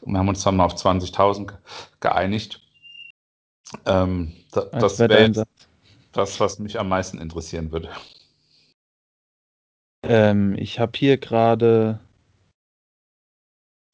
[0.00, 1.56] Und wir haben uns dann mal auf 20.000 ge-
[2.00, 2.60] geeinigt.
[3.84, 5.30] Ähm, da, das wäre
[6.12, 7.90] das, was mich am meisten interessieren würde.
[10.04, 12.00] Ähm, ich habe hier gerade.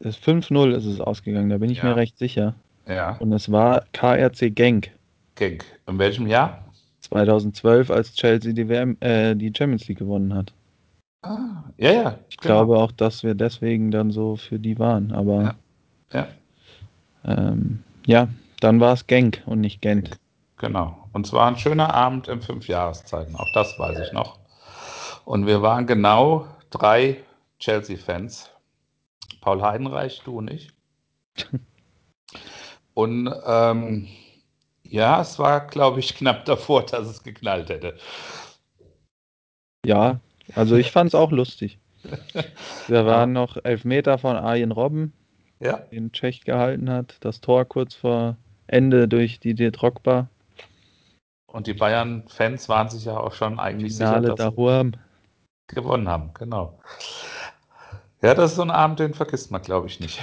[0.04, 1.85] es- 5-0 ist es ausgegangen, da bin ich Ja.
[1.85, 2.54] mir recht sicher.
[2.87, 4.90] Ja, Und es war KRC Genk
[5.35, 5.64] Genk.
[5.87, 6.63] In welchem Jahr?
[7.04, 10.52] 2012, als Chelsea die, WM, äh, die Champions League gewonnen hat.
[11.22, 12.18] Ah, ja, ja.
[12.28, 15.12] Ich glaube auch, dass wir deswegen dann so für die waren.
[15.12, 15.54] Aber
[16.12, 16.28] Ja,
[17.24, 18.28] ähm, ja,
[18.60, 20.10] dann war es Genk und nicht Gent.
[20.58, 21.08] genau.
[21.12, 23.36] Und es war ein schöner Abend im Fünfjahreszeiten.
[23.36, 24.38] Auch das weiß ich noch.
[25.24, 27.18] Und wir waren genau drei
[27.58, 28.50] Chelsea-Fans.
[29.40, 30.70] Paul Heidenreich, du und ich.
[32.94, 34.06] Und ähm,
[34.94, 37.96] ja, es war, glaube ich, knapp davor, dass es geknallt hätte.
[39.85, 40.20] Ja,
[40.54, 41.78] also ich fand es auch lustig.
[42.87, 45.12] Wir waren noch Elfmeter von Arjen Robben,
[45.61, 47.16] Ja, den Tschech gehalten hat.
[47.20, 50.28] Das Tor kurz vor Ende durch Didier Drogba.
[51.46, 54.92] und die Bayern-Fans waren sich ja auch schon eigentlich Finale sicher, dass sie Dahuam.
[55.68, 56.33] gewonnen haben.
[56.35, 56.78] Genau.
[58.22, 60.22] Ja, das ist so ein Abend, den vergisst man, glaube ich, nicht.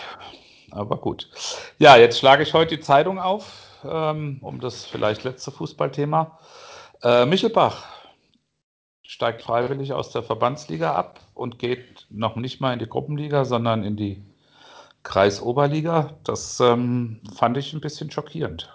[0.71, 1.29] Aber gut.
[1.77, 3.60] Ja, jetzt schlage ich heute die Zeitung auf.
[3.89, 6.37] Ähm, um das vielleicht letzte Fußballthema.
[7.03, 7.85] Äh, Michelbach
[9.03, 13.83] steigt freiwillig aus der Verbandsliga ab und geht noch nicht mal in die Gruppenliga, sondern
[13.83, 14.23] in die
[15.03, 16.13] Kreisoberliga.
[16.23, 18.69] Das ähm, fand ich ein bisschen schockierend.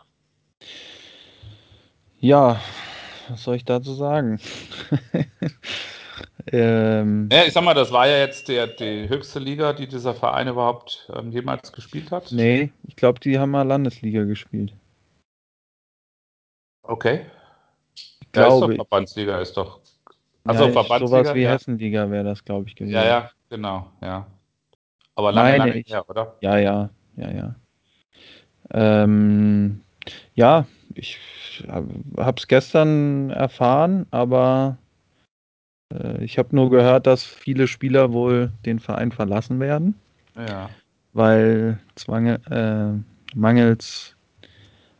[2.19, 2.61] Ja,
[3.29, 4.41] was soll ich dazu sagen?
[6.53, 10.15] ähm, ja, ich sag mal, das war ja jetzt der, die höchste Liga, die dieser
[10.15, 12.33] Verein überhaupt ähm, jemals gespielt hat.
[12.33, 14.75] Nee, ich glaube, die haben mal Landesliga gespielt.
[16.87, 17.27] Okay.
[17.95, 18.73] Ich glaube.
[18.73, 19.81] Ist doch Verbandsliga, ist doch.
[20.45, 21.07] Also ja, Verbandsliga.
[21.09, 21.53] Sowas wie ja.
[21.53, 22.95] Hessenliga wäre das, glaube ich, gewesen.
[22.95, 24.27] Ja, ja, genau, ja.
[25.15, 25.91] Aber lange, Meine lange ich.
[25.91, 26.37] her, oder?
[26.41, 27.55] Ja, ja, ja, ja.
[28.73, 29.81] Ähm,
[30.35, 31.19] ja, ich
[31.69, 34.77] habe es gestern erfahren, aber
[35.93, 39.95] äh, ich habe nur gehört, dass viele Spieler wohl den Verein verlassen werden.
[40.37, 40.71] Ja.
[41.13, 44.16] Weil Zwange, äh, mangels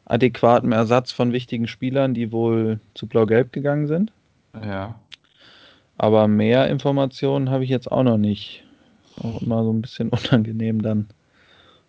[0.07, 4.13] adäquatem Ersatz von wichtigen Spielern, die wohl zu Blau-Gelb gegangen sind.
[4.55, 4.95] Ja.
[5.99, 8.65] Aber mehr Informationen habe ich jetzt auch noch nicht.
[9.23, 11.09] Auch immer so ein bisschen unangenehm dann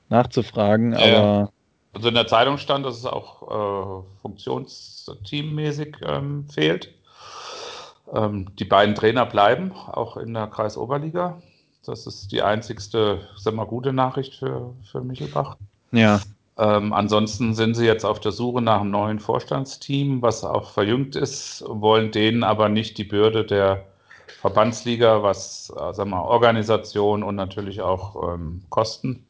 [0.10, 1.51] nachzufragen, ja, aber.
[1.93, 6.93] Also in der Zeitung stand, dass es auch äh, funktionsteammäßig ähm, fehlt.
[8.13, 11.41] Ähm, die beiden Trainer bleiben, auch in der Kreisoberliga.
[11.86, 15.58] Das ist die einzigste, sag mal, gute Nachricht für, für Michelbach.
[15.91, 16.21] Ja.
[16.60, 21.15] Ähm, ansonsten sind sie jetzt auf der Suche nach einem neuen Vorstandsteam, was auch verjüngt
[21.15, 23.86] ist, wollen denen aber nicht die Bürde der
[24.41, 29.26] Verbandsliga, was äh, sagen wir, Organisation und natürlich auch ähm, Kosten,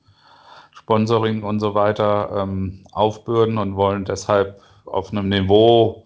[0.72, 6.06] Sponsoring und so weiter ähm, aufbürden und wollen deshalb auf einem Niveau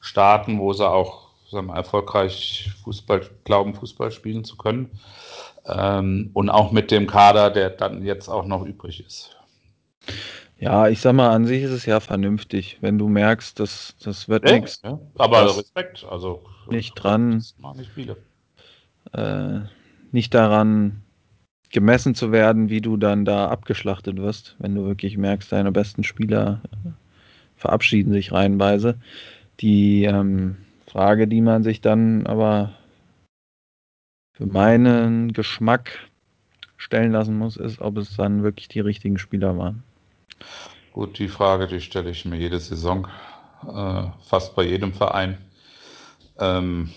[0.00, 4.90] starten, wo sie auch sagen wir, erfolgreich Fußball glauben, Fußball spielen zu können.
[5.66, 9.36] Ähm, und auch mit dem Kader, der dann jetzt auch noch übrig ist.
[10.62, 14.28] Ja, ich sag mal, an sich ist es ja vernünftig, wenn du merkst, dass das
[14.28, 14.80] wird ja, nichts.
[14.84, 15.00] Ja.
[15.18, 17.32] Aber Respekt, also nicht dran.
[17.32, 18.16] Das machen nicht viele
[19.12, 19.60] äh,
[20.12, 21.02] nicht daran
[21.70, 26.04] gemessen zu werden, wie du dann da abgeschlachtet wirst, wenn du wirklich merkst, deine besten
[26.04, 26.90] Spieler äh,
[27.56, 29.00] verabschieden sich reihenweise.
[29.60, 32.72] Die ähm, Frage, die man sich dann aber
[34.34, 36.08] für meinen Geschmack
[36.76, 39.82] stellen lassen muss, ist, ob es dann wirklich die richtigen Spieler waren.
[40.92, 43.08] Gut, die Frage, die stelle ich mir jede Saison,
[43.66, 45.38] äh, fast bei jedem Verein.
[46.38, 46.90] Ähm,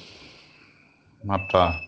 [1.28, 1.80] hab da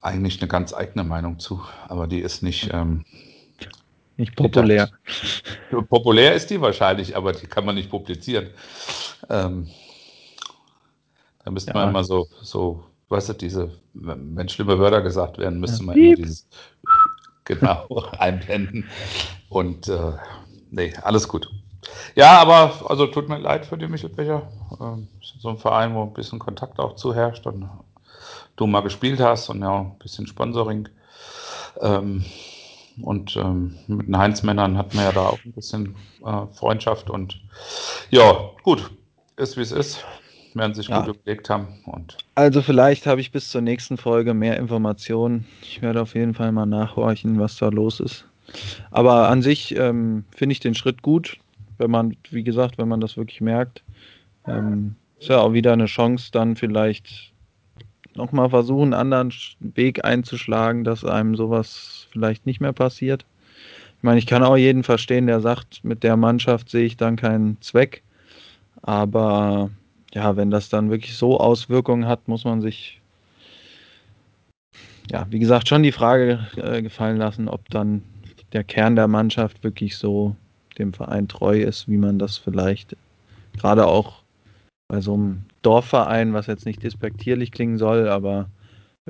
[0.00, 2.70] eigentlich eine ganz eigene Meinung zu, aber die ist nicht.
[2.72, 3.04] Ähm,
[4.16, 4.90] nicht populär.
[5.70, 8.48] Dachte, populär ist die wahrscheinlich, aber die kann man nicht publizieren.
[9.28, 9.68] Ähm,
[11.44, 11.78] da müsste ja.
[11.78, 15.86] man immer so, so, weißt du, diese, wenn schlimme Wörter gesagt werden, müsste ja.
[15.86, 16.48] man immer dieses
[17.44, 17.86] genau
[18.18, 18.88] einblenden.
[19.48, 20.12] Und äh,
[20.70, 21.48] nee, alles gut.
[22.14, 24.50] Ja, aber also tut mir leid für die Michelbecher.
[24.80, 27.68] Ähm, so ein Verein, wo ein bisschen Kontakt auch zu herrscht und
[28.56, 30.88] du mal gespielt hast und ja, ein bisschen Sponsoring.
[31.80, 32.24] Ähm,
[33.02, 37.38] und ähm, mit den Heinz-Männern hatten wir ja da auch ein bisschen äh, Freundschaft und
[38.10, 38.90] ja, gut,
[39.36, 40.04] ist wie es ist.
[40.54, 41.02] Werden sich ja.
[41.02, 41.68] gut überlegt haben.
[41.84, 45.46] Und also vielleicht habe ich bis zur nächsten Folge mehr Informationen.
[45.60, 48.24] Ich werde auf jeden Fall mal nachhorchen, was da los ist.
[48.90, 51.38] Aber an sich ähm, finde ich den Schritt gut,
[51.78, 53.82] wenn man, wie gesagt, wenn man das wirklich merkt.
[54.46, 57.32] Ähm, ist ja auch wieder eine Chance, dann vielleicht
[58.14, 63.24] nochmal versuchen, einen anderen Weg einzuschlagen, dass einem sowas vielleicht nicht mehr passiert.
[63.98, 67.16] Ich meine, ich kann auch jeden verstehen, der sagt, mit der Mannschaft sehe ich dann
[67.16, 68.02] keinen Zweck.
[68.82, 69.70] Aber
[70.12, 73.00] ja, wenn das dann wirklich so Auswirkungen hat, muss man sich,
[75.10, 78.02] ja, wie gesagt, schon die Frage äh, gefallen lassen, ob dann
[78.56, 80.34] der Kern der Mannschaft wirklich so
[80.78, 82.96] dem Verein treu ist, wie man das vielleicht
[83.58, 84.22] gerade auch
[84.88, 88.48] bei so einem Dorfverein, was jetzt nicht despektierlich klingen soll, aber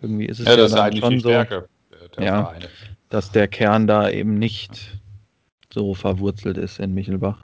[0.02, 1.68] irgendwie ist es ja, ja dann schon so, Stärke
[2.18, 2.68] ja, Vereine.
[3.08, 4.98] dass der Kern da eben nicht
[5.72, 7.38] so verwurzelt ist in Michelbach.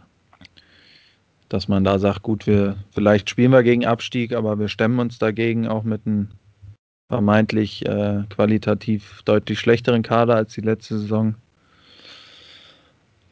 [1.48, 5.18] Dass man da sagt, gut, wir vielleicht spielen wir gegen Abstieg, aber wir stemmen uns
[5.20, 6.30] dagegen auch mit einem
[7.08, 11.36] vermeintlich äh, qualitativ deutlich schlechteren Kader als die letzte Saison.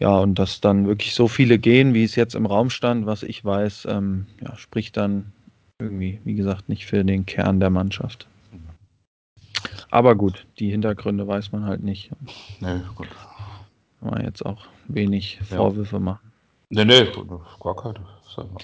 [0.01, 3.23] Ja, und dass dann wirklich so viele gehen, wie es jetzt im Raum stand, was
[3.23, 5.33] ich weiß, ähm, ja, spricht dann
[5.79, 8.27] irgendwie, wie gesagt, nicht für den Kern der Mannschaft.
[9.91, 12.11] Aber gut, die Hintergründe weiß man halt nicht.
[12.61, 13.09] Nee, gut.
[14.01, 15.57] Kann man jetzt auch wenig ja.
[15.57, 16.33] Vorwürfe machen.
[16.71, 17.07] Nee, nee,
[17.61, 18.01] gar keine.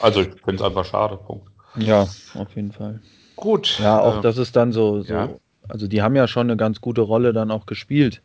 [0.01, 1.49] Also ich finde es einfach schade, Punkt.
[1.77, 2.03] Ja,
[2.35, 3.01] auf jeden Fall.
[3.35, 3.79] Gut.
[3.79, 5.29] Ja, auch äh, das ist dann so, so ja.
[5.69, 8.23] also die haben ja schon eine ganz gute Rolle dann auch gespielt.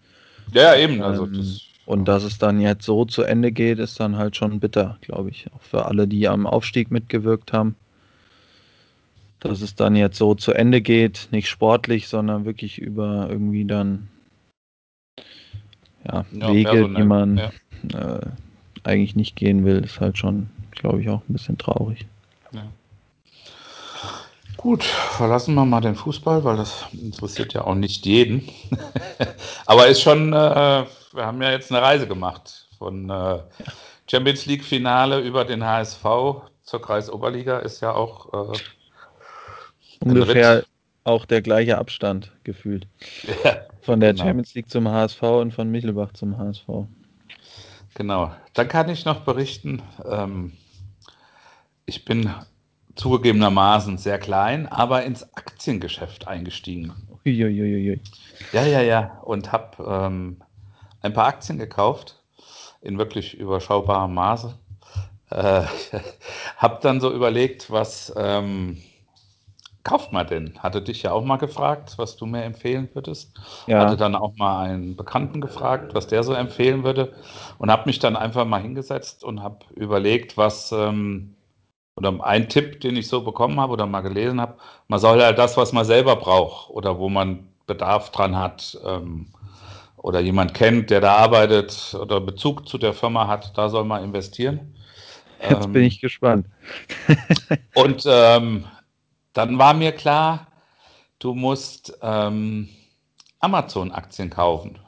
[0.53, 3.99] Ja, eben, also ähm, das Und dass es dann jetzt so zu Ende geht, ist
[3.99, 5.47] dann halt schon bitter, glaube ich.
[5.53, 7.75] Auch für alle, die am Aufstieg mitgewirkt haben.
[9.41, 14.07] Dass es dann jetzt so zu Ende geht, nicht sportlich, sondern wirklich über irgendwie dann
[16.07, 17.51] ja, ja Wege, die man ja.
[17.93, 18.21] äh,
[18.83, 22.05] eigentlich nicht gehen will, ist halt schon, glaube ich, auch ein bisschen traurig.
[22.53, 22.63] Ja.
[24.55, 28.47] Gut, verlassen wir mal den Fußball, weil das interessiert ja auch nicht jeden.
[29.65, 33.39] Aber ist schon, äh, wir haben ja jetzt eine Reise gemacht von äh,
[34.09, 36.03] Champions League Finale über den HSV
[36.63, 38.57] zur Kreisoberliga ist ja auch äh,
[39.99, 40.63] ungefähr
[41.03, 42.87] auch der gleiche Abstand gefühlt.
[43.43, 44.25] Ja, von der genau.
[44.25, 46.67] Champions League zum HSV und von Michelbach zum HSV.
[47.95, 48.31] Genau.
[48.53, 50.53] Dann kann ich noch berichten, ähm,
[51.85, 52.29] ich bin
[52.95, 56.93] zugegebenermaßen sehr klein, aber ins Aktiengeschäft eingestiegen.
[57.25, 57.99] Uiuiui.
[58.53, 59.19] Ja, ja, ja.
[59.23, 60.41] Und habe ähm,
[61.01, 62.21] ein paar Aktien gekauft
[62.81, 64.53] in wirklich überschaubarem Maße.
[65.29, 65.63] Äh,
[66.57, 68.81] habe dann so überlegt, was ähm,
[69.83, 70.59] kauft man denn?
[70.59, 73.39] Hatte dich ja auch mal gefragt, was du mir empfehlen würdest.
[73.67, 73.79] Ja.
[73.79, 77.13] Hatte dann auch mal einen Bekannten gefragt, was der so empfehlen würde.
[77.57, 81.35] Und habe mich dann einfach mal hingesetzt und habe überlegt, was ähm,
[81.95, 84.55] oder ein Tipp, den ich so bekommen habe oder mal gelesen habe,
[84.87, 89.27] man soll halt das, was man selber braucht oder wo man Bedarf dran hat ähm,
[90.01, 94.03] oder jemand kennt, der da arbeitet oder Bezug zu der Firma hat, da soll man
[94.03, 94.75] investieren.
[95.47, 96.47] Jetzt ähm, bin ich gespannt.
[97.75, 98.65] und ähm,
[99.33, 100.47] dann war mir klar,
[101.19, 102.69] du musst ähm,
[103.39, 104.79] Amazon-Aktien kaufen.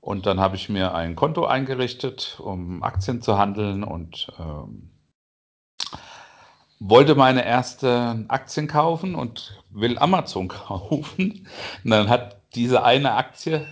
[0.00, 4.90] Und dann habe ich mir ein Konto eingerichtet, um Aktien zu handeln und ähm,
[6.80, 11.46] wollte meine erste Aktien kaufen und will Amazon kaufen.
[11.84, 13.66] Und dann hat diese eine Aktie,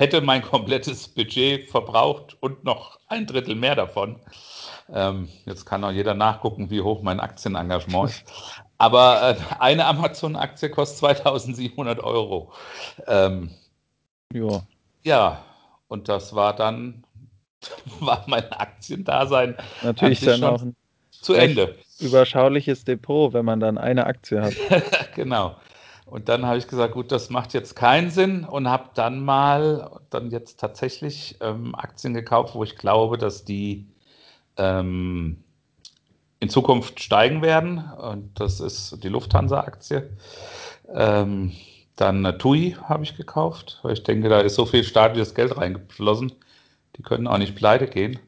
[0.00, 4.18] hätte mein komplettes Budget verbraucht und noch ein Drittel mehr davon.
[4.90, 8.24] Ähm, jetzt kann auch jeder nachgucken, wie hoch mein Aktienengagement ist.
[8.78, 12.50] Aber äh, eine Amazon-Aktie kostet 2700 Euro.
[13.06, 13.50] Ähm,
[14.32, 14.62] ja.
[15.02, 15.44] Ja,
[15.88, 17.04] und das war dann,
[18.00, 19.54] war mein Aktiendasein.
[19.82, 20.62] Natürlich dann auch
[21.10, 21.76] zu Ende.
[21.98, 24.54] Überschauliches Depot, wenn man dann eine Aktie hat.
[25.14, 25.56] genau.
[26.10, 30.00] Und dann habe ich gesagt, gut, das macht jetzt keinen Sinn und habe dann mal
[30.10, 33.86] dann jetzt tatsächlich ähm, Aktien gekauft, wo ich glaube, dass die
[34.56, 35.44] ähm,
[36.40, 37.78] in Zukunft steigen werden.
[37.78, 40.10] Und das ist die Lufthansa-Aktie.
[40.92, 41.52] Ähm,
[41.94, 46.32] dann TUI habe ich gekauft, weil ich denke, da ist so viel staatliches Geld reingeflossen.
[46.96, 48.18] Die können auch nicht pleite gehen.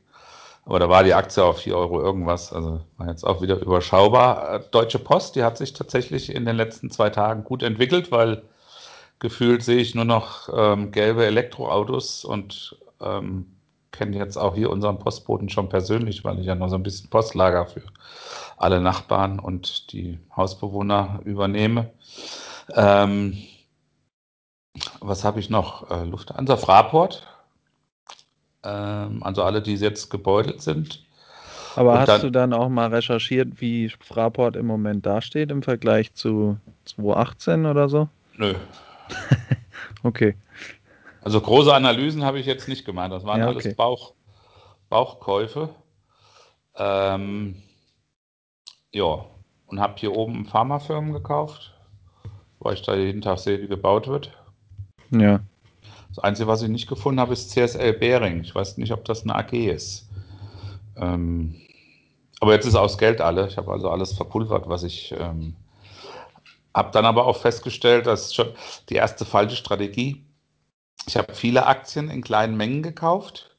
[0.64, 4.60] Aber da war die Aktie auf 4 Euro irgendwas, also war jetzt auch wieder überschaubar.
[4.70, 8.42] Deutsche Post, die hat sich tatsächlich in den letzten zwei Tagen gut entwickelt, weil
[9.18, 13.46] gefühlt sehe ich nur noch ähm, gelbe Elektroautos und ähm,
[13.90, 17.10] kenne jetzt auch hier unseren Postboten schon persönlich, weil ich ja noch so ein bisschen
[17.10, 17.82] Postlager für
[18.56, 21.90] alle Nachbarn und die Hausbewohner übernehme.
[22.74, 23.36] Ähm,
[25.00, 25.90] was habe ich noch?
[25.90, 27.26] Äh, Lufthansa Fraport
[28.64, 31.04] ähm, also alle, die jetzt gebeutelt sind.
[31.76, 35.62] Aber Und hast dann, du dann auch mal recherchiert, wie Fraport im Moment dasteht im
[35.62, 38.08] Vergleich zu 2018 oder so?
[38.36, 38.54] Nö.
[40.02, 40.34] okay.
[41.22, 43.12] Also große Analysen habe ich jetzt nicht gemacht.
[43.12, 43.60] Das waren ja, okay.
[43.62, 44.12] alles Bauch,
[44.90, 45.70] Bauchkäufe.
[46.76, 47.62] Ähm,
[48.92, 49.24] ja,
[49.66, 51.72] und habe hier oben Pharmafirmen gekauft,
[52.58, 54.36] weil ich da jeden Tag sehe, wie gebaut wird.
[55.10, 55.40] Ja.
[56.14, 58.42] Das Einzige, was ich nicht gefunden habe, ist CSL Bering.
[58.42, 60.08] Ich weiß nicht, ob das eine AG ist.
[60.96, 61.54] Ähm,
[62.40, 63.46] aber jetzt ist aus Geld alle.
[63.48, 65.54] Ich habe also alles verpulvert, was ich ähm,
[66.74, 68.48] habe dann aber auch festgestellt, dass schon
[68.88, 70.24] die erste falsche Strategie.
[71.06, 73.56] Ich habe viele Aktien in kleinen Mengen gekauft,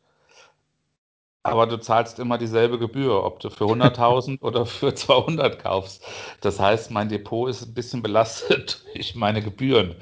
[1.43, 6.05] aber du zahlst immer dieselbe Gebühr, ob du für 100.000 oder für 200 kaufst.
[6.41, 9.95] Das heißt, mein Depot ist ein bisschen belastet durch meine Gebühren.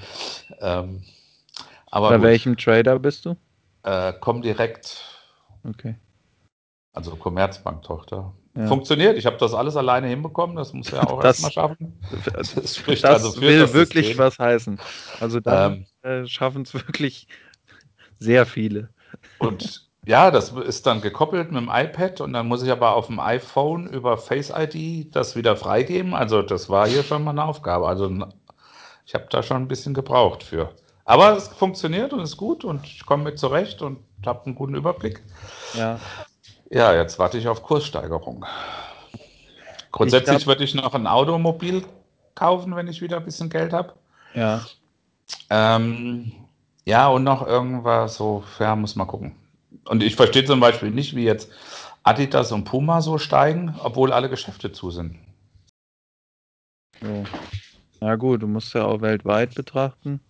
[0.59, 1.03] Ähm,
[1.91, 2.25] aber Bei gut.
[2.25, 3.35] welchem Trader bist du?
[3.83, 5.03] Äh, direkt.
[5.67, 5.95] Okay.
[6.93, 8.33] Also Commerzbank-Tochter.
[8.55, 8.67] Ja.
[8.67, 11.97] Funktioniert, ich habe das alles alleine hinbekommen, das muss ja auch erstmal schaffen.
[12.33, 14.25] Das, spricht das also für will das wirklich System.
[14.25, 14.79] was heißen.
[15.21, 17.27] Also da ähm, äh, schaffen es wirklich
[18.19, 18.89] sehr viele.
[19.39, 23.07] Und ja, das ist dann gekoppelt mit dem iPad und dann muss ich aber auf
[23.07, 26.13] dem iPhone über Face ID das wieder freigeben.
[26.13, 27.87] Also das war hier schon mal eine Aufgabe.
[27.87, 28.11] Also
[29.05, 30.73] ich habe da schon ein bisschen gebraucht für.
[31.11, 34.75] Aber es funktioniert und ist gut und ich komme mit zurecht und habe einen guten
[34.75, 35.21] Überblick.
[35.73, 35.99] Ja.
[36.69, 38.45] Ja, jetzt warte ich auf Kurssteigerung.
[39.91, 41.83] Grundsätzlich würde ich noch ein Automobil
[42.33, 43.91] kaufen, wenn ich wieder ein bisschen Geld habe.
[44.35, 44.65] Ja.
[45.49, 46.31] Ähm,
[46.85, 49.35] ja, und noch irgendwas so, ja, muss mal gucken.
[49.89, 51.51] Und ich verstehe zum Beispiel nicht, wie jetzt
[52.03, 55.19] Adidas und Puma so steigen, obwohl alle Geschäfte zu sind.
[57.01, 57.25] So.
[57.99, 60.21] Na gut, du musst ja auch weltweit betrachten.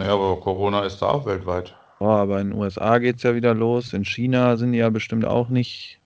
[0.00, 1.76] Naja, aber Corona ist da auch weltweit.
[1.98, 3.92] Oh, aber in den USA geht es ja wieder los.
[3.92, 6.00] In China sind die ja bestimmt auch nicht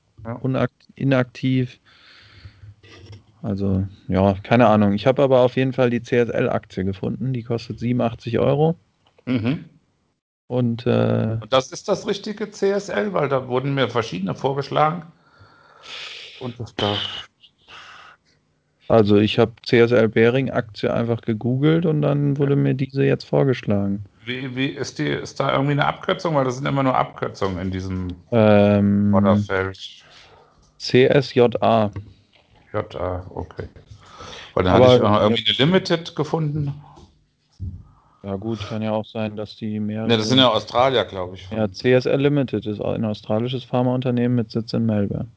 [0.97, 1.79] inaktiv.
[3.41, 4.95] Also, ja, keine Ahnung.
[4.95, 7.33] Ich habe aber auf jeden Fall die CSL-Aktie gefunden.
[7.33, 8.75] Die kostet 87 Euro.
[9.27, 9.67] Mhm.
[10.49, 15.05] Und äh, Und das ist das richtige CSL, weil da wurden mir verschiedene vorgeschlagen.
[16.41, 16.97] Und das da.
[18.89, 24.05] Also ich habe CSL Behring Aktie einfach gegoogelt und dann wurde mir diese jetzt vorgeschlagen.
[24.25, 26.35] Wie, wie ist die, ist da irgendwie eine Abkürzung?
[26.35, 29.79] Weil das sind immer nur Abkürzungen in diesem Ähm, Vorderfeld.
[30.79, 31.91] CSJA.
[32.73, 33.69] JA, okay.
[34.55, 36.75] Weil dann hatte ich auch noch irgendwie eine Limited gefunden.
[38.23, 40.07] Ja gut, kann ja auch sein, dass die mehr.
[40.07, 41.51] Ne, das sind ja Australier, glaube ich.
[41.51, 45.29] ja, CSL Limited ist ein australisches Pharmaunternehmen mit Sitz in Melbourne.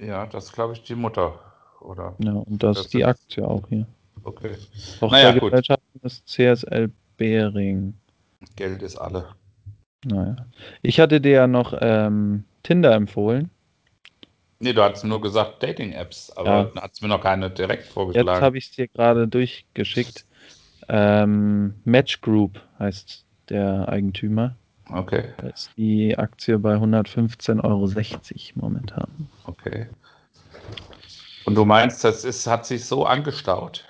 [0.00, 1.38] Ja, das ist, glaube ich, die Mutter.
[1.82, 2.14] Oder?
[2.18, 3.86] Ja, und das, Das ist die Aktie auch hier.
[4.24, 4.52] Okay.
[5.00, 7.94] Tochtergesellschaften ist CSL Behring.
[8.56, 9.26] Geld ist alle.
[10.04, 10.36] Naja.
[10.82, 13.50] Ich hatte dir ja noch ähm, Tinder empfohlen.
[14.60, 16.82] Nee, du hast nur gesagt Dating-Apps, aber Ja.
[16.92, 18.44] es mir noch keine direkt Jetzt vorgeschlagen.
[18.44, 20.24] habe ich es dir gerade durchgeschickt.
[20.88, 24.56] Ähm, Match Group heißt der Eigentümer.
[24.90, 29.28] Okay, Da ist die Aktie bei 115,60 Euro momentan.
[29.44, 29.88] okay.
[31.44, 33.84] Und du meinst, das ist, hat sich so angestaut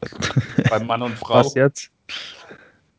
[0.70, 1.90] bei Mann und Frau, Was jetzt?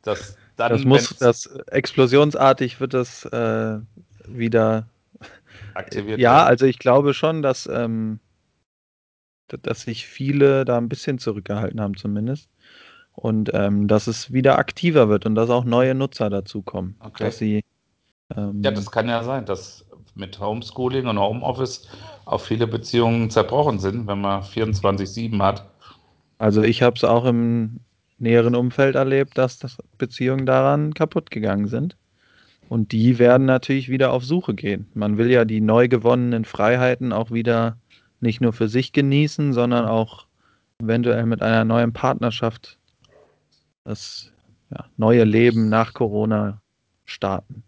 [0.04, 3.80] dass dann, Das muss, wenn's das explosionsartig wird das äh,
[4.28, 4.88] wieder.
[5.74, 8.20] aktiviert Ja, also ich glaube schon, dass, ähm,
[9.48, 12.50] dass sich viele da ein bisschen zurückgehalten haben, zumindest.
[13.14, 16.96] Und ähm, dass es wieder aktiver wird und dass auch neue Nutzer dazukommen.
[17.00, 17.26] Okay.
[17.26, 17.64] Dass sie.
[18.36, 19.87] Ähm, Ja, das kann ja sein, dass
[20.18, 21.88] mit Homeschooling und Homeoffice
[22.26, 25.66] auch viele Beziehungen zerbrochen sind, wenn man 24-7 hat.
[26.40, 27.80] also ich habe es auch im
[28.20, 31.96] näheren Umfeld erlebt, dass das Beziehungen daran kaputt gegangen sind.
[32.70, 34.88] Und die werden natürlich wieder auf Suche gehen.
[34.94, 37.78] Man will ja die neu gewonnenen Freiheiten auch wieder
[38.20, 40.26] nicht nur für sich genießen, sondern auch
[40.82, 42.78] eventuell mit einer neuen Partnerschaft
[43.84, 44.34] das
[44.70, 46.62] ja, neue Leben nach Corona
[47.06, 47.64] starten.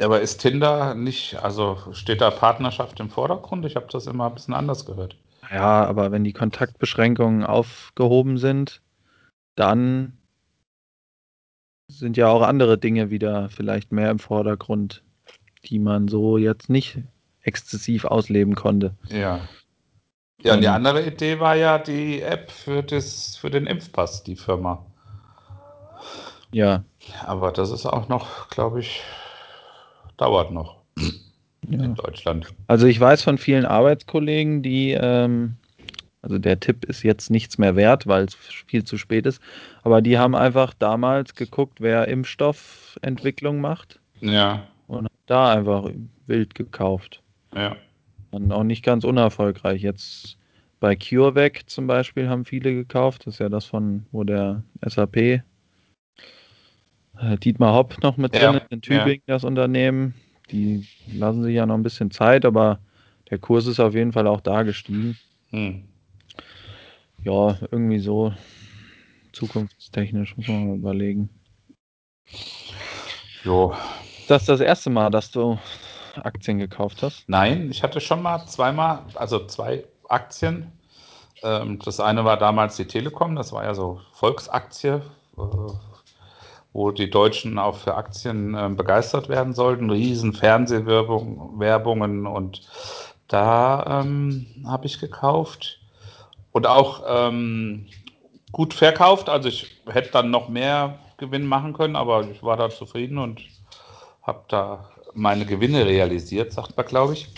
[0.00, 3.64] Aber ist Tinder nicht, also steht da Partnerschaft im Vordergrund?
[3.64, 5.16] Ich habe das immer ein bisschen anders gehört.
[5.50, 8.80] Ja, aber wenn die Kontaktbeschränkungen aufgehoben sind,
[9.56, 10.18] dann
[11.88, 15.02] sind ja auch andere Dinge wieder vielleicht mehr im Vordergrund,
[15.64, 16.98] die man so jetzt nicht
[17.42, 18.94] exzessiv ausleben konnte.
[19.08, 19.40] Ja.
[20.42, 20.74] Ja, und die Ähm.
[20.74, 24.84] andere Idee war ja die App für, das, für den Impfpass, die Firma.
[26.52, 26.84] Ja,
[27.26, 29.02] Aber das ist auch noch, glaube ich,
[30.18, 30.76] dauert noch
[31.68, 31.82] ja.
[31.82, 32.48] in Deutschland.
[32.66, 35.54] Also ich weiß von vielen Arbeitskollegen, die, ähm,
[36.22, 39.40] also der Tipp ist jetzt nichts mehr wert, weil es viel zu spät ist,
[39.82, 45.88] aber die haben einfach damals geguckt, wer Impfstoffentwicklung macht Ja, und da einfach
[46.26, 47.22] wild gekauft.
[47.54, 47.76] ja.
[48.30, 49.80] Und auch nicht ganz unerfolgreich.
[49.80, 50.36] Jetzt
[50.80, 53.26] bei CureVac zum Beispiel haben viele gekauft.
[53.26, 55.40] Das ist ja das von, wo der SAP
[57.20, 60.14] Dietmar Hopp noch mit Ja, drin ist, in Tübingen, das Unternehmen.
[60.50, 62.80] Die lassen sich ja noch ein bisschen Zeit, aber
[63.30, 65.16] der Kurs ist auf jeden Fall auch da gestiegen.
[65.50, 65.84] Hm.
[67.24, 68.32] Ja, irgendwie so
[69.32, 71.28] zukunftstechnisch muss man mal überlegen.
[73.44, 73.74] Jo.
[74.18, 75.58] Ist das das erste Mal, dass du
[76.16, 77.24] Aktien gekauft hast?
[77.28, 80.72] Nein, ich hatte schon mal zweimal, also zwei Aktien.
[81.42, 85.00] Ähm, das eine war damals die Telekom, das war ja so Volksaktie,
[85.36, 85.42] äh,
[86.78, 89.90] wo die Deutschen auch für Aktien äh, begeistert werden sollten.
[89.90, 92.62] Riesen Fernsehwerbung, Werbungen und
[93.26, 95.80] da ähm, habe ich gekauft
[96.52, 97.86] und auch ähm,
[98.52, 99.28] gut verkauft.
[99.28, 103.42] Also ich hätte dann noch mehr Gewinn machen können, aber ich war da zufrieden und
[104.22, 107.28] habe da meine Gewinne realisiert, sagt man, glaube ich.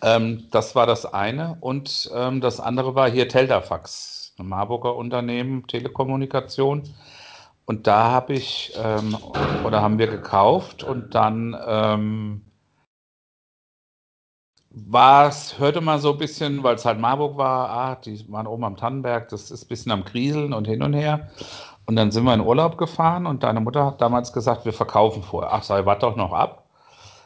[0.00, 1.56] Ähm, das war das eine.
[1.60, 6.84] Und ähm, das andere war hier Teldafax, ein Marburger Unternehmen, Telekommunikation.
[7.66, 9.16] Und da habe ich ähm,
[9.64, 12.42] oder haben wir gekauft und dann ähm,
[14.70, 18.46] war es, hörte man so ein bisschen, weil es halt Marburg war, ah, die waren
[18.46, 21.28] oben am Tannenberg, das ist ein bisschen am Krieseln und hin und her.
[21.86, 25.22] Und dann sind wir in Urlaub gefahren und deine Mutter hat damals gesagt, wir verkaufen
[25.22, 25.52] vorher.
[25.52, 26.66] Ach, sei, warte doch noch ab.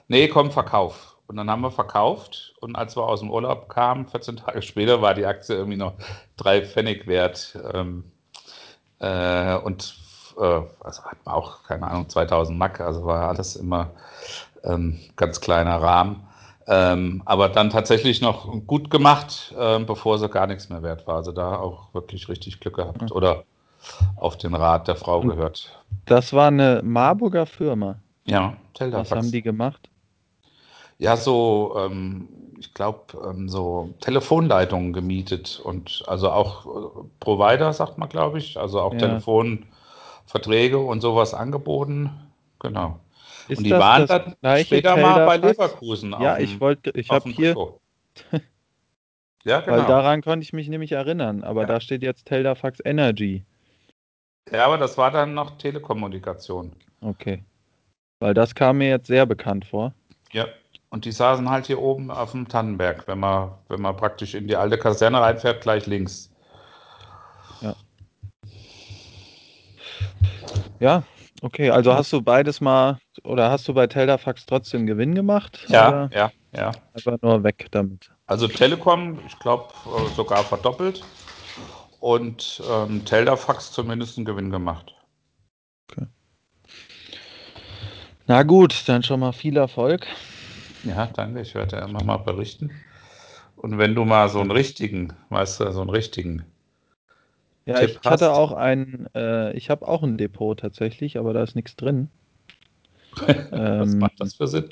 [0.09, 1.17] Nee, komm, verkauf.
[1.27, 5.03] Und dann haben wir verkauft und als wir aus dem Urlaub kamen, 14 Tage später,
[5.03, 5.95] war die Aktie irgendwie noch
[6.37, 7.59] drei Pfennig wert.
[7.73, 8.05] Ähm,
[9.01, 10.00] äh, und
[10.41, 13.91] äh, also hat man auch, keine Ahnung, 2000 Mack, also war alles immer
[14.65, 16.25] ähm, ganz kleiner Rahmen.
[16.67, 21.17] Ähm, aber dann tatsächlich noch gut gemacht, ähm, bevor sie gar nichts mehr wert war.
[21.17, 23.13] Also da auch wirklich richtig Glück gehabt Mhm.
[23.13, 23.45] oder
[24.17, 25.83] auf den Rat der Frau Und- gehört.
[26.07, 27.97] Das war eine Marburger Firma.
[28.25, 29.11] Ja, Was Teldafax.
[29.11, 29.89] haben die gemacht?
[30.99, 32.29] Ja, so, ähm,
[32.59, 38.59] ich glaube, ähm, so Telefonleitungen gemietet und also auch äh, Provider, sagt man, glaube ich,
[38.59, 38.99] also auch Ja.
[40.31, 42.11] Telefonverträge und sowas angeboten.
[42.61, 43.01] Genau.
[43.49, 45.37] Ist und die das waren das dann später mal bei?
[45.37, 47.57] Leverkusen Ja, auf ich dem, wollte, ich habe dem hier.
[49.43, 49.89] Ja, weil genau.
[49.89, 51.67] daran konnte ich mich nämlich erinnern, aber Ja.
[51.67, 53.43] da steht jetzt Teldafax Energy.
[54.53, 56.73] Ja, aber das war dann noch Telekommunikation.
[57.01, 57.43] Okay.
[58.19, 59.95] Weil das kam mir jetzt sehr bekannt vor.
[60.33, 60.47] Ja.
[60.91, 64.47] Und die saßen halt hier oben auf dem Tannenberg, wenn man, wenn man praktisch in
[64.47, 66.31] die alte Kaserne reinfährt, gleich links.
[67.63, 67.75] Ja,
[71.43, 71.71] okay.
[71.71, 75.65] Also hast du beides mal, oder hast du bei Teldafax trotzdem Gewinn gemacht?
[75.69, 76.73] Ja, ja, ja.
[76.95, 78.11] einfach nur weg damit?
[78.27, 79.69] Also Telekom, ich glaube,
[80.17, 81.05] sogar verdoppelt.
[82.01, 84.95] Und ähm, Teldafax zumindest einen Gewinn gemacht.
[88.27, 90.07] Na gut, dann schon mal viel Erfolg.
[90.85, 91.41] Ja, danke.
[91.41, 92.71] Ich werde ja immer mal berichten.
[93.57, 96.45] Und wenn du mal so einen richtigen, weißt du, so einen richtigen.
[97.71, 98.37] Ja, Tipp ich hatte hast.
[98.37, 102.09] auch ein, äh, ich habe auch ein Depot tatsächlich, aber da ist nichts drin.
[103.17, 104.71] Was Ähm, macht das für Sinn?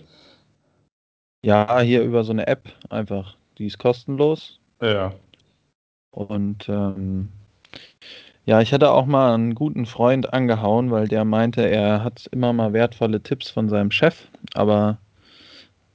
[1.44, 3.36] Ja, hier über so eine App einfach.
[3.58, 4.58] Die ist kostenlos.
[4.80, 5.14] Ja.
[6.10, 7.28] Und ähm,
[8.44, 12.52] ja, ich hatte auch mal einen guten Freund angehauen, weil der meinte, er hat immer
[12.52, 14.98] mal wertvolle Tipps von seinem Chef, aber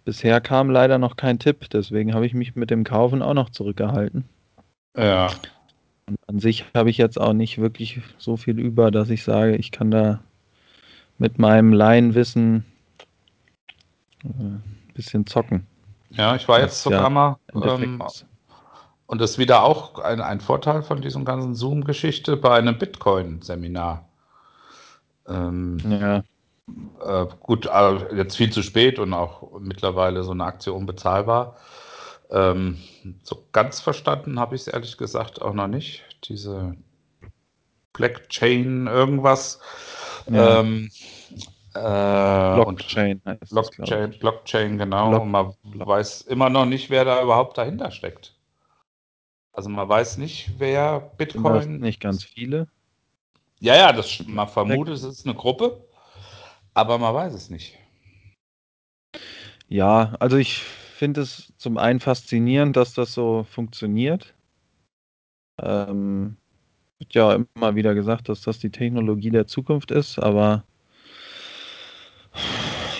[0.05, 1.69] bisher kam leider noch kein Tipp.
[1.71, 4.25] Deswegen habe ich mich mit dem Kaufen auch noch zurückgehalten.
[4.95, 5.29] Ja.
[6.27, 9.71] An sich habe ich jetzt auch nicht wirklich so viel über, dass ich sage, ich
[9.71, 10.21] kann da
[11.17, 12.65] mit meinem Laienwissen
[14.23, 15.65] äh, ein bisschen zocken.
[16.11, 17.37] Ja, ich war jetzt sogar ja mal.
[17.53, 18.01] Ähm,
[19.07, 24.07] und das ist wieder auch ein, ein Vorteil von diesem ganzen Zoom-Geschichte bei einem Bitcoin-Seminar.
[25.27, 26.23] Ähm, Ja,
[27.05, 31.57] Äh, gut, äh, jetzt viel zu spät und auch mittlerweile so eine Aktie unbezahlbar.
[32.33, 32.79] Ähm,
[33.21, 36.03] so ganz verstanden habe ich es ehrlich gesagt auch noch nicht.
[36.23, 36.75] Diese
[37.93, 39.59] Blockchain irgendwas.
[40.27, 40.59] Ja.
[40.61, 40.89] Ähm,
[41.75, 44.19] äh, Blockchain heißt das, Blockchain, ich.
[44.19, 45.09] Blockchain, genau.
[45.09, 45.53] Block- man
[45.87, 48.33] weiß immer noch nicht, wer da überhaupt dahinter steckt.
[49.51, 51.79] Also man weiß nicht, wer das Bitcoin.
[51.79, 52.67] nicht ganz viele?
[53.59, 55.87] Ja, ja, das, man vermutet, es ist eine Gruppe,
[56.73, 57.77] aber man weiß es nicht.
[59.67, 60.63] Ja, also ich
[61.03, 64.33] finde es zum einen faszinierend, dass das so funktioniert.
[65.61, 66.37] Ähm,
[66.97, 70.63] wird ja immer wieder gesagt, dass das die Technologie der Zukunft ist, aber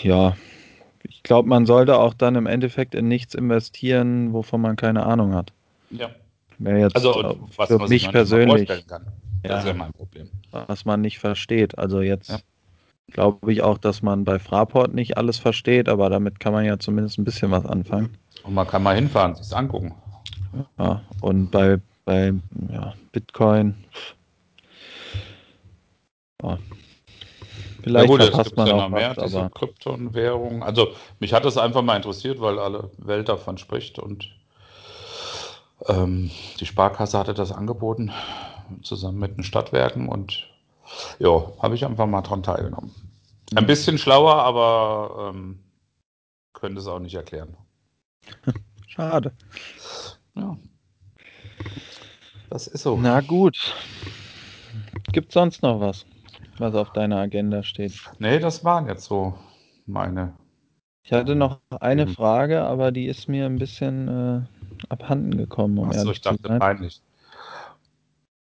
[0.03, 0.35] ja,
[1.03, 5.33] ich glaube, man sollte auch dann im Endeffekt in nichts investieren, wovon man keine Ahnung
[5.33, 5.53] hat.
[5.89, 6.09] Ja.
[6.57, 9.05] Wäre jetzt Also, äh, was für sich mich persönlich, vorstellen kann.
[9.43, 9.71] Das ist Ja.
[9.71, 10.29] ja mein Problem.
[10.51, 11.77] was man nicht versteht.
[11.77, 12.39] Also jetzt Ja.
[13.11, 16.79] Glaube ich auch, dass man bei Fraport nicht alles versteht, aber damit kann man ja
[16.79, 18.17] zumindest ein bisschen was anfangen.
[18.43, 19.93] Und man kann mal hinfahren, sich angucken.
[20.77, 22.33] Ja, und bei, bei
[22.71, 23.75] ja, Bitcoin.
[26.41, 26.57] Ja.
[27.81, 30.63] Vielleicht ja gut, es gibt man ja auch noch mehr, was, diese Kryptowährungen.
[30.63, 34.29] Also mich hat das einfach mal interessiert, weil alle Welt davon spricht und
[35.87, 38.11] ähm, die Sparkasse hatte das angeboten,
[38.83, 40.47] zusammen mit den Stadtwerken und
[41.19, 42.91] ja, habe ich einfach mal dran teilgenommen.
[43.55, 43.67] Ein Ja.
[43.67, 45.59] bisschen schlauer, aber ähm,
[46.53, 47.55] könnte es auch nicht erklären.
[48.87, 49.31] schade.
[50.35, 50.57] Ja.
[52.49, 52.97] Das ist so.
[52.97, 53.57] Na gut.
[55.11, 56.05] Gibt sonst noch was,
[56.57, 57.93] was auf deiner Agenda steht?
[58.19, 59.33] Nee, das waren jetzt so
[59.85, 60.33] meine.
[61.03, 62.13] Ich hatte noch eine Mhm.
[62.13, 67.01] Frage, aber die ist mir ein bisschen äh, abhanden gekommen, um Achso, ich dachte peinlich.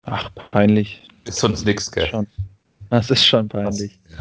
[0.04, 1.08] Ach, peinlich.
[1.26, 2.08] Ist sonst nichts, gell?
[2.08, 2.28] Schon.
[2.90, 4.00] Das ist schon peinlich.
[4.10, 4.18] Ja.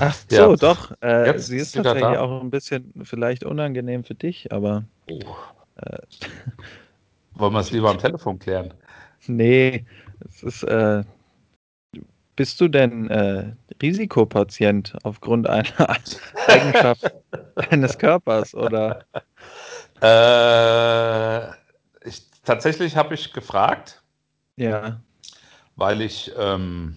[0.00, 0.44] Ach Ja.
[0.46, 0.92] so, doch.
[1.02, 2.20] Äh, Jetzt sie ist tatsächlich da.
[2.20, 5.20] auch ein bisschen vielleicht unangenehm für dich, aber Oh.
[5.76, 5.98] äh,
[7.34, 8.74] Wollen wir es lieber am Telefon klären?
[9.26, 9.84] nee,
[10.28, 10.62] es ist.
[10.64, 11.04] Äh,
[12.36, 15.64] bist du denn äh, Risikopatient aufgrund einer
[16.48, 17.12] Eigenschaft
[17.70, 19.04] deines Körpers oder?
[20.02, 21.50] Äh,
[22.08, 23.99] ich, tatsächlich habe ich gefragt,
[24.60, 25.00] Ja,
[25.76, 26.96] weil ich ähm,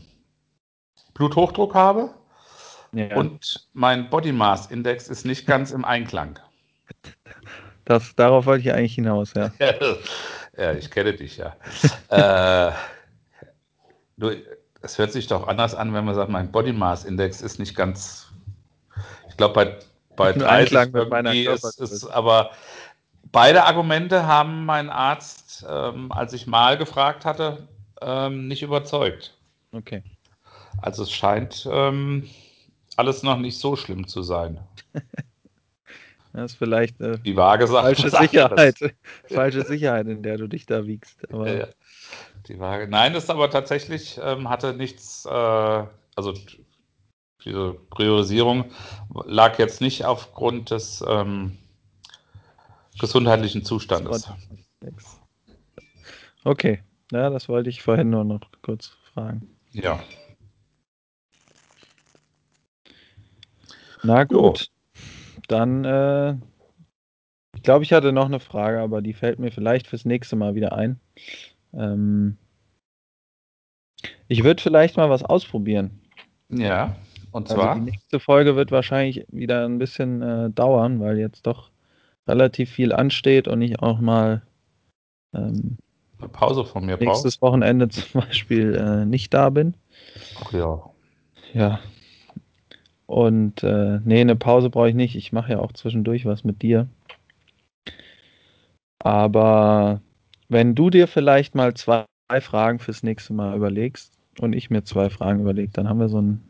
[1.13, 2.13] Bluthochdruck habe
[2.91, 3.15] ja.
[3.15, 6.39] und mein Body Mass Index ist nicht ganz im Einklang.
[7.85, 9.51] Das, darauf wollte ich eigentlich hinaus, ja.
[10.57, 11.55] ja, ich kenne dich ja.
[12.09, 12.73] äh,
[14.17, 14.31] du,
[14.81, 17.75] es hört sich doch anders an, wenn man sagt, mein Body Mass Index ist nicht
[17.75, 18.27] ganz.
[19.29, 19.79] Ich glaube, bei,
[20.17, 22.51] bei Im 30 Einklang mit meiner ist, ist aber
[23.31, 27.67] beide Argumente haben mein Arzt, ähm, als ich mal gefragt hatte,
[28.01, 29.37] ähm, nicht überzeugt.
[29.71, 30.03] Okay.
[30.81, 32.29] Also es scheint ähm,
[32.97, 34.59] alles noch nicht so schlimm zu sein.
[36.35, 38.09] Das ist vielleicht eine Die Waage sagt falsche.
[38.09, 38.75] Sicherheit.
[39.29, 41.19] falsche Sicherheit, in der du dich da wiegst.
[41.31, 41.67] Ja.
[42.47, 42.87] Die Waage.
[42.87, 46.33] Nein, das ist aber tatsächlich, ähm, hatte nichts, äh, also
[47.45, 48.71] diese Priorisierung
[49.25, 51.57] lag jetzt nicht aufgrund des ähm,
[52.99, 54.27] gesundheitlichen Zustandes.
[56.43, 56.81] Okay.
[57.11, 59.47] Ja, das wollte ich vorhin nur noch kurz fragen.
[59.71, 60.03] Ja.
[64.03, 64.69] Na gut.
[65.47, 66.35] Dann, äh,
[67.55, 70.55] ich glaube, ich hatte noch eine Frage, aber die fällt mir vielleicht fürs nächste Mal
[70.55, 70.99] wieder ein.
[71.73, 72.37] Ähm,
[74.27, 76.01] ich würde vielleicht mal was ausprobieren.
[76.49, 76.95] Ja.
[77.31, 77.75] Und Also zwar?
[77.75, 81.71] die nächste Folge wird wahrscheinlich wieder ein bisschen äh, dauern, weil jetzt doch
[82.27, 84.43] relativ viel ansteht und ich auch mal
[85.33, 85.77] ähm,
[86.23, 89.75] eine Pause von mir nächstes Wochenende zum Beispiel äh, nicht da bin.
[90.43, 90.81] Ach ja.
[91.53, 91.79] Ja.
[93.05, 95.15] Und äh, nee, eine Pause brauche ich nicht.
[95.15, 96.87] Ich mache ja auch zwischendurch was mit dir.
[98.99, 100.01] Aber
[100.49, 102.05] wenn du dir vielleicht mal zwei
[102.39, 106.21] Fragen fürs nächste Mal überlegst und ich mir zwei Fragen überlege, dann haben wir so
[106.21, 106.41] ein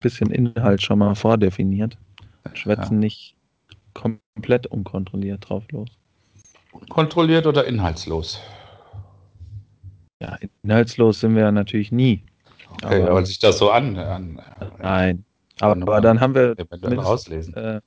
[0.00, 1.96] bisschen Inhalt schon mal vordefiniert.
[2.54, 3.36] Schwätzen nicht
[3.94, 5.88] komplett unkontrolliert drauf los.
[6.88, 8.40] Kontrolliert oder inhaltslos?
[10.20, 12.24] Ja, inhaltslos sind wir ja natürlich nie.
[12.82, 14.40] Okay, Aber- weil sich das so an, an
[14.78, 15.24] Nein.
[15.60, 17.54] Aber, aber dann haben wir rauslesen.
[17.54, 17.80] äh,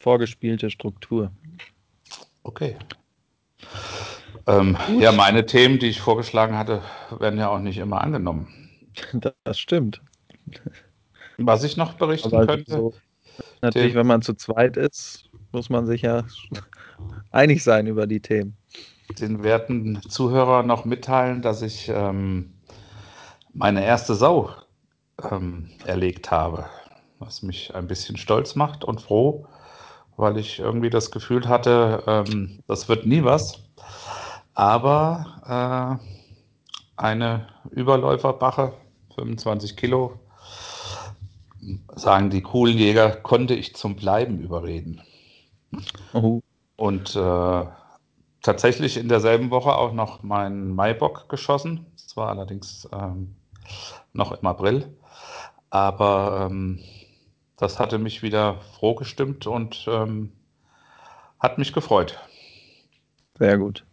[0.00, 1.32] vorgespielte Struktur.
[2.42, 2.76] Okay.
[4.46, 6.82] Ähm, ja, meine Themen, die ich vorgeschlagen hatte,
[7.18, 8.48] werden ja auch nicht immer angenommen.
[9.44, 10.00] Das stimmt.
[11.36, 12.94] Was ich noch berichten Aber könnte, so,
[13.60, 16.24] natürlich, wenn man zu zweit ist, muss man sich ja
[17.30, 18.56] einig sein über die Themen.
[19.08, 22.54] Den werten Zuhörer noch mitteilen, dass ich ähm,
[23.52, 24.50] meine erste Sau
[25.30, 26.66] ähm, erlegt habe,
[27.18, 29.46] was mich ein bisschen stolz macht und froh,
[30.16, 33.60] weil ich irgendwie das Gefühl hatte, ähm, das wird nie was.
[34.54, 36.06] Aber äh,
[36.96, 38.72] eine Überläuferbache,
[39.14, 40.18] 25 Kilo,
[41.94, 45.02] sagen die coolen Jäger, konnte ich zum Bleiben überreden.
[46.12, 46.40] Oh,
[46.76, 47.64] Und äh,
[48.46, 51.84] tatsächlich in derselben Woche auch noch meinen Maibock geschossen.
[51.94, 53.34] Das war allerdings ähm,
[54.12, 54.86] noch im April.
[55.70, 56.80] Aber ähm,
[57.56, 60.32] das hatte mich wieder froh gestimmt und ähm,
[61.40, 62.18] hat mich gefreut.
[63.38, 63.84] sehr gut.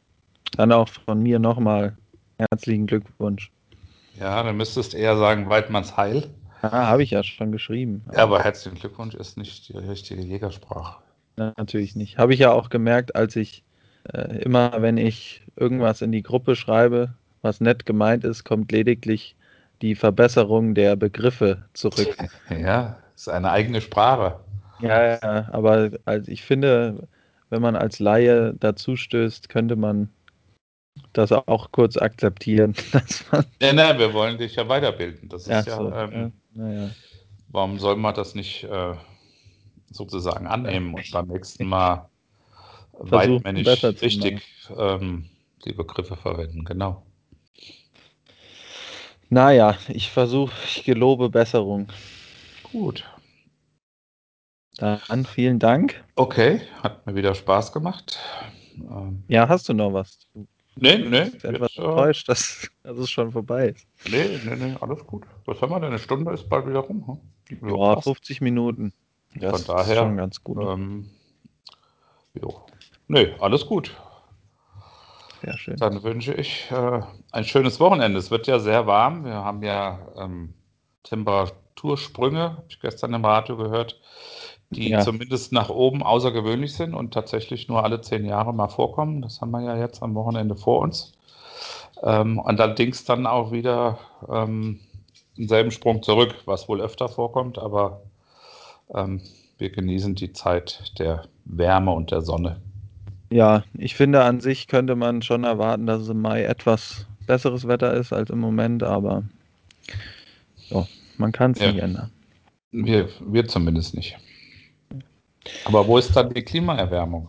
[0.56, 1.98] Dann auch von mir nochmal
[2.38, 3.52] herzlichen Glückwunsch.
[4.20, 6.30] Ja, dann müsstest eher sagen, Weidmanns Heil.
[6.62, 8.06] Ah, habe ich ja schon geschrieben.
[8.14, 11.02] Ja, aber herzlichen Glückwunsch ist nicht die richtige Jägersprache.
[11.36, 12.20] Na, Natürlich nicht.
[12.20, 13.64] Habe ich ja auch gemerkt, als ich
[14.12, 19.36] äh, immer, wenn ich irgendwas in die Gruppe schreibe, was nett gemeint ist, kommt lediglich
[19.82, 22.18] die Verbesserung der Begriffe zurück.
[22.50, 24.40] Ja, ist eine eigene Sprache.
[24.80, 27.08] Ja, ja, aber also ich finde,
[27.50, 30.10] wenn man als Laie dazu stößt, könnte man
[31.14, 32.74] das auch kurz akzeptieren.
[32.92, 35.30] Dass man, Nein, nein, wir wollen dich ja weiterbilden.
[35.30, 36.90] Das ist ja, ja, so, ähm, ja, naja.
[37.50, 38.96] warum soll man das nicht äh,
[39.92, 42.10] sozusagen annehmen und beim nächsten Mal
[43.12, 44.42] weitmännisch richtig
[44.76, 45.30] ähm,
[45.66, 46.66] die Begriffe verwenden?
[46.66, 47.04] Genau.
[49.30, 51.88] Naja, ich versuche, ich gelobe Besserung.
[52.64, 53.04] Gut.
[54.78, 56.04] Dann vielen Dank.
[56.16, 58.20] Okay, hat mir wieder Spaß gemacht.
[58.78, 60.20] Ähm, Ja, hast du noch was?
[60.34, 63.88] Du nee, nee, bist etwas äh, enttäuscht, dass, dass es schon vorbei ist.
[64.10, 65.24] nee, nee, nee, alles gut.
[65.46, 65.90] Was haben wir denn?
[65.90, 67.20] Eine Stunde ist bald wieder rum.
[67.60, 67.70] Hm?
[67.70, 68.04] Ja, passt.
[68.06, 68.94] 50 Minuten.
[69.36, 70.58] Das Von daher, ist schon ganz gut.
[70.62, 71.10] Ähm,
[72.34, 72.66] jo.
[73.08, 73.96] Nee, alles gut.
[75.42, 75.76] Sehr schön.
[75.78, 77.02] Dann wünsche ich äh,
[77.32, 78.18] ein schönes Wochenende.
[78.18, 79.26] Es wird ja sehr warm.
[79.26, 80.54] Wir haben ja ähm,
[81.04, 84.00] Temperatursprünge, habe ich gestern im Radio gehört,
[84.70, 85.02] die Ja.
[85.02, 89.22] zumindest nach oben außergewöhnlich sind und tatsächlich nur alle zehn Jahre mal vorkommen.
[89.22, 91.12] Das haben wir ja jetzt am Wochenende vor uns.
[92.02, 94.00] Ähm, und allerdings dann auch wieder
[94.30, 94.80] ähm,
[95.38, 98.02] denselben Sprung zurück, was wohl öfter vorkommt, aber
[98.94, 99.22] ähm,
[99.58, 102.62] wir genießen die Zeit der Wärme und der Sonne.
[103.34, 107.68] Ja, ich finde, an sich könnte man schon erwarten, dass es im Mai etwas besseres
[107.68, 109.24] Wetter ist als im Moment, aber
[110.70, 110.86] ja,
[111.18, 111.72] man kann es Ja.
[111.72, 112.12] nicht ändern.
[112.72, 114.16] Wir, wir zumindest nicht.
[115.66, 117.28] Aber wo ist dann die Klimaerwärmung?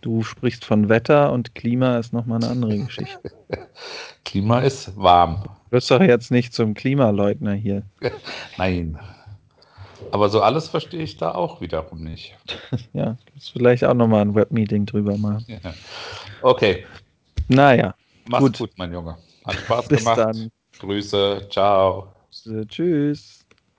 [0.00, 3.32] Du sprichst von Wetter und Klima ist nochmal eine andere Geschichte.
[4.24, 5.42] Klima ist warm.
[5.42, 7.82] Du wirst doch jetzt nicht zum Klimaleugner hier.
[8.58, 8.96] Nein.
[10.10, 12.36] Aber so alles verstehe ich da auch wiederum nicht.
[12.92, 15.44] ja, das vielleicht auch nochmal ein Webmeeting drüber machen.
[15.48, 15.72] Ja.
[16.42, 16.84] Okay.
[17.48, 17.94] Naja.
[18.28, 18.58] Mach's gut.
[18.58, 19.16] gut, mein Junge.
[19.44, 20.18] Hat Spaß Bis gemacht.
[20.18, 20.50] Dann.
[20.78, 21.48] Grüße.
[21.50, 22.12] Ciao.
[22.68, 23.45] Tschüss.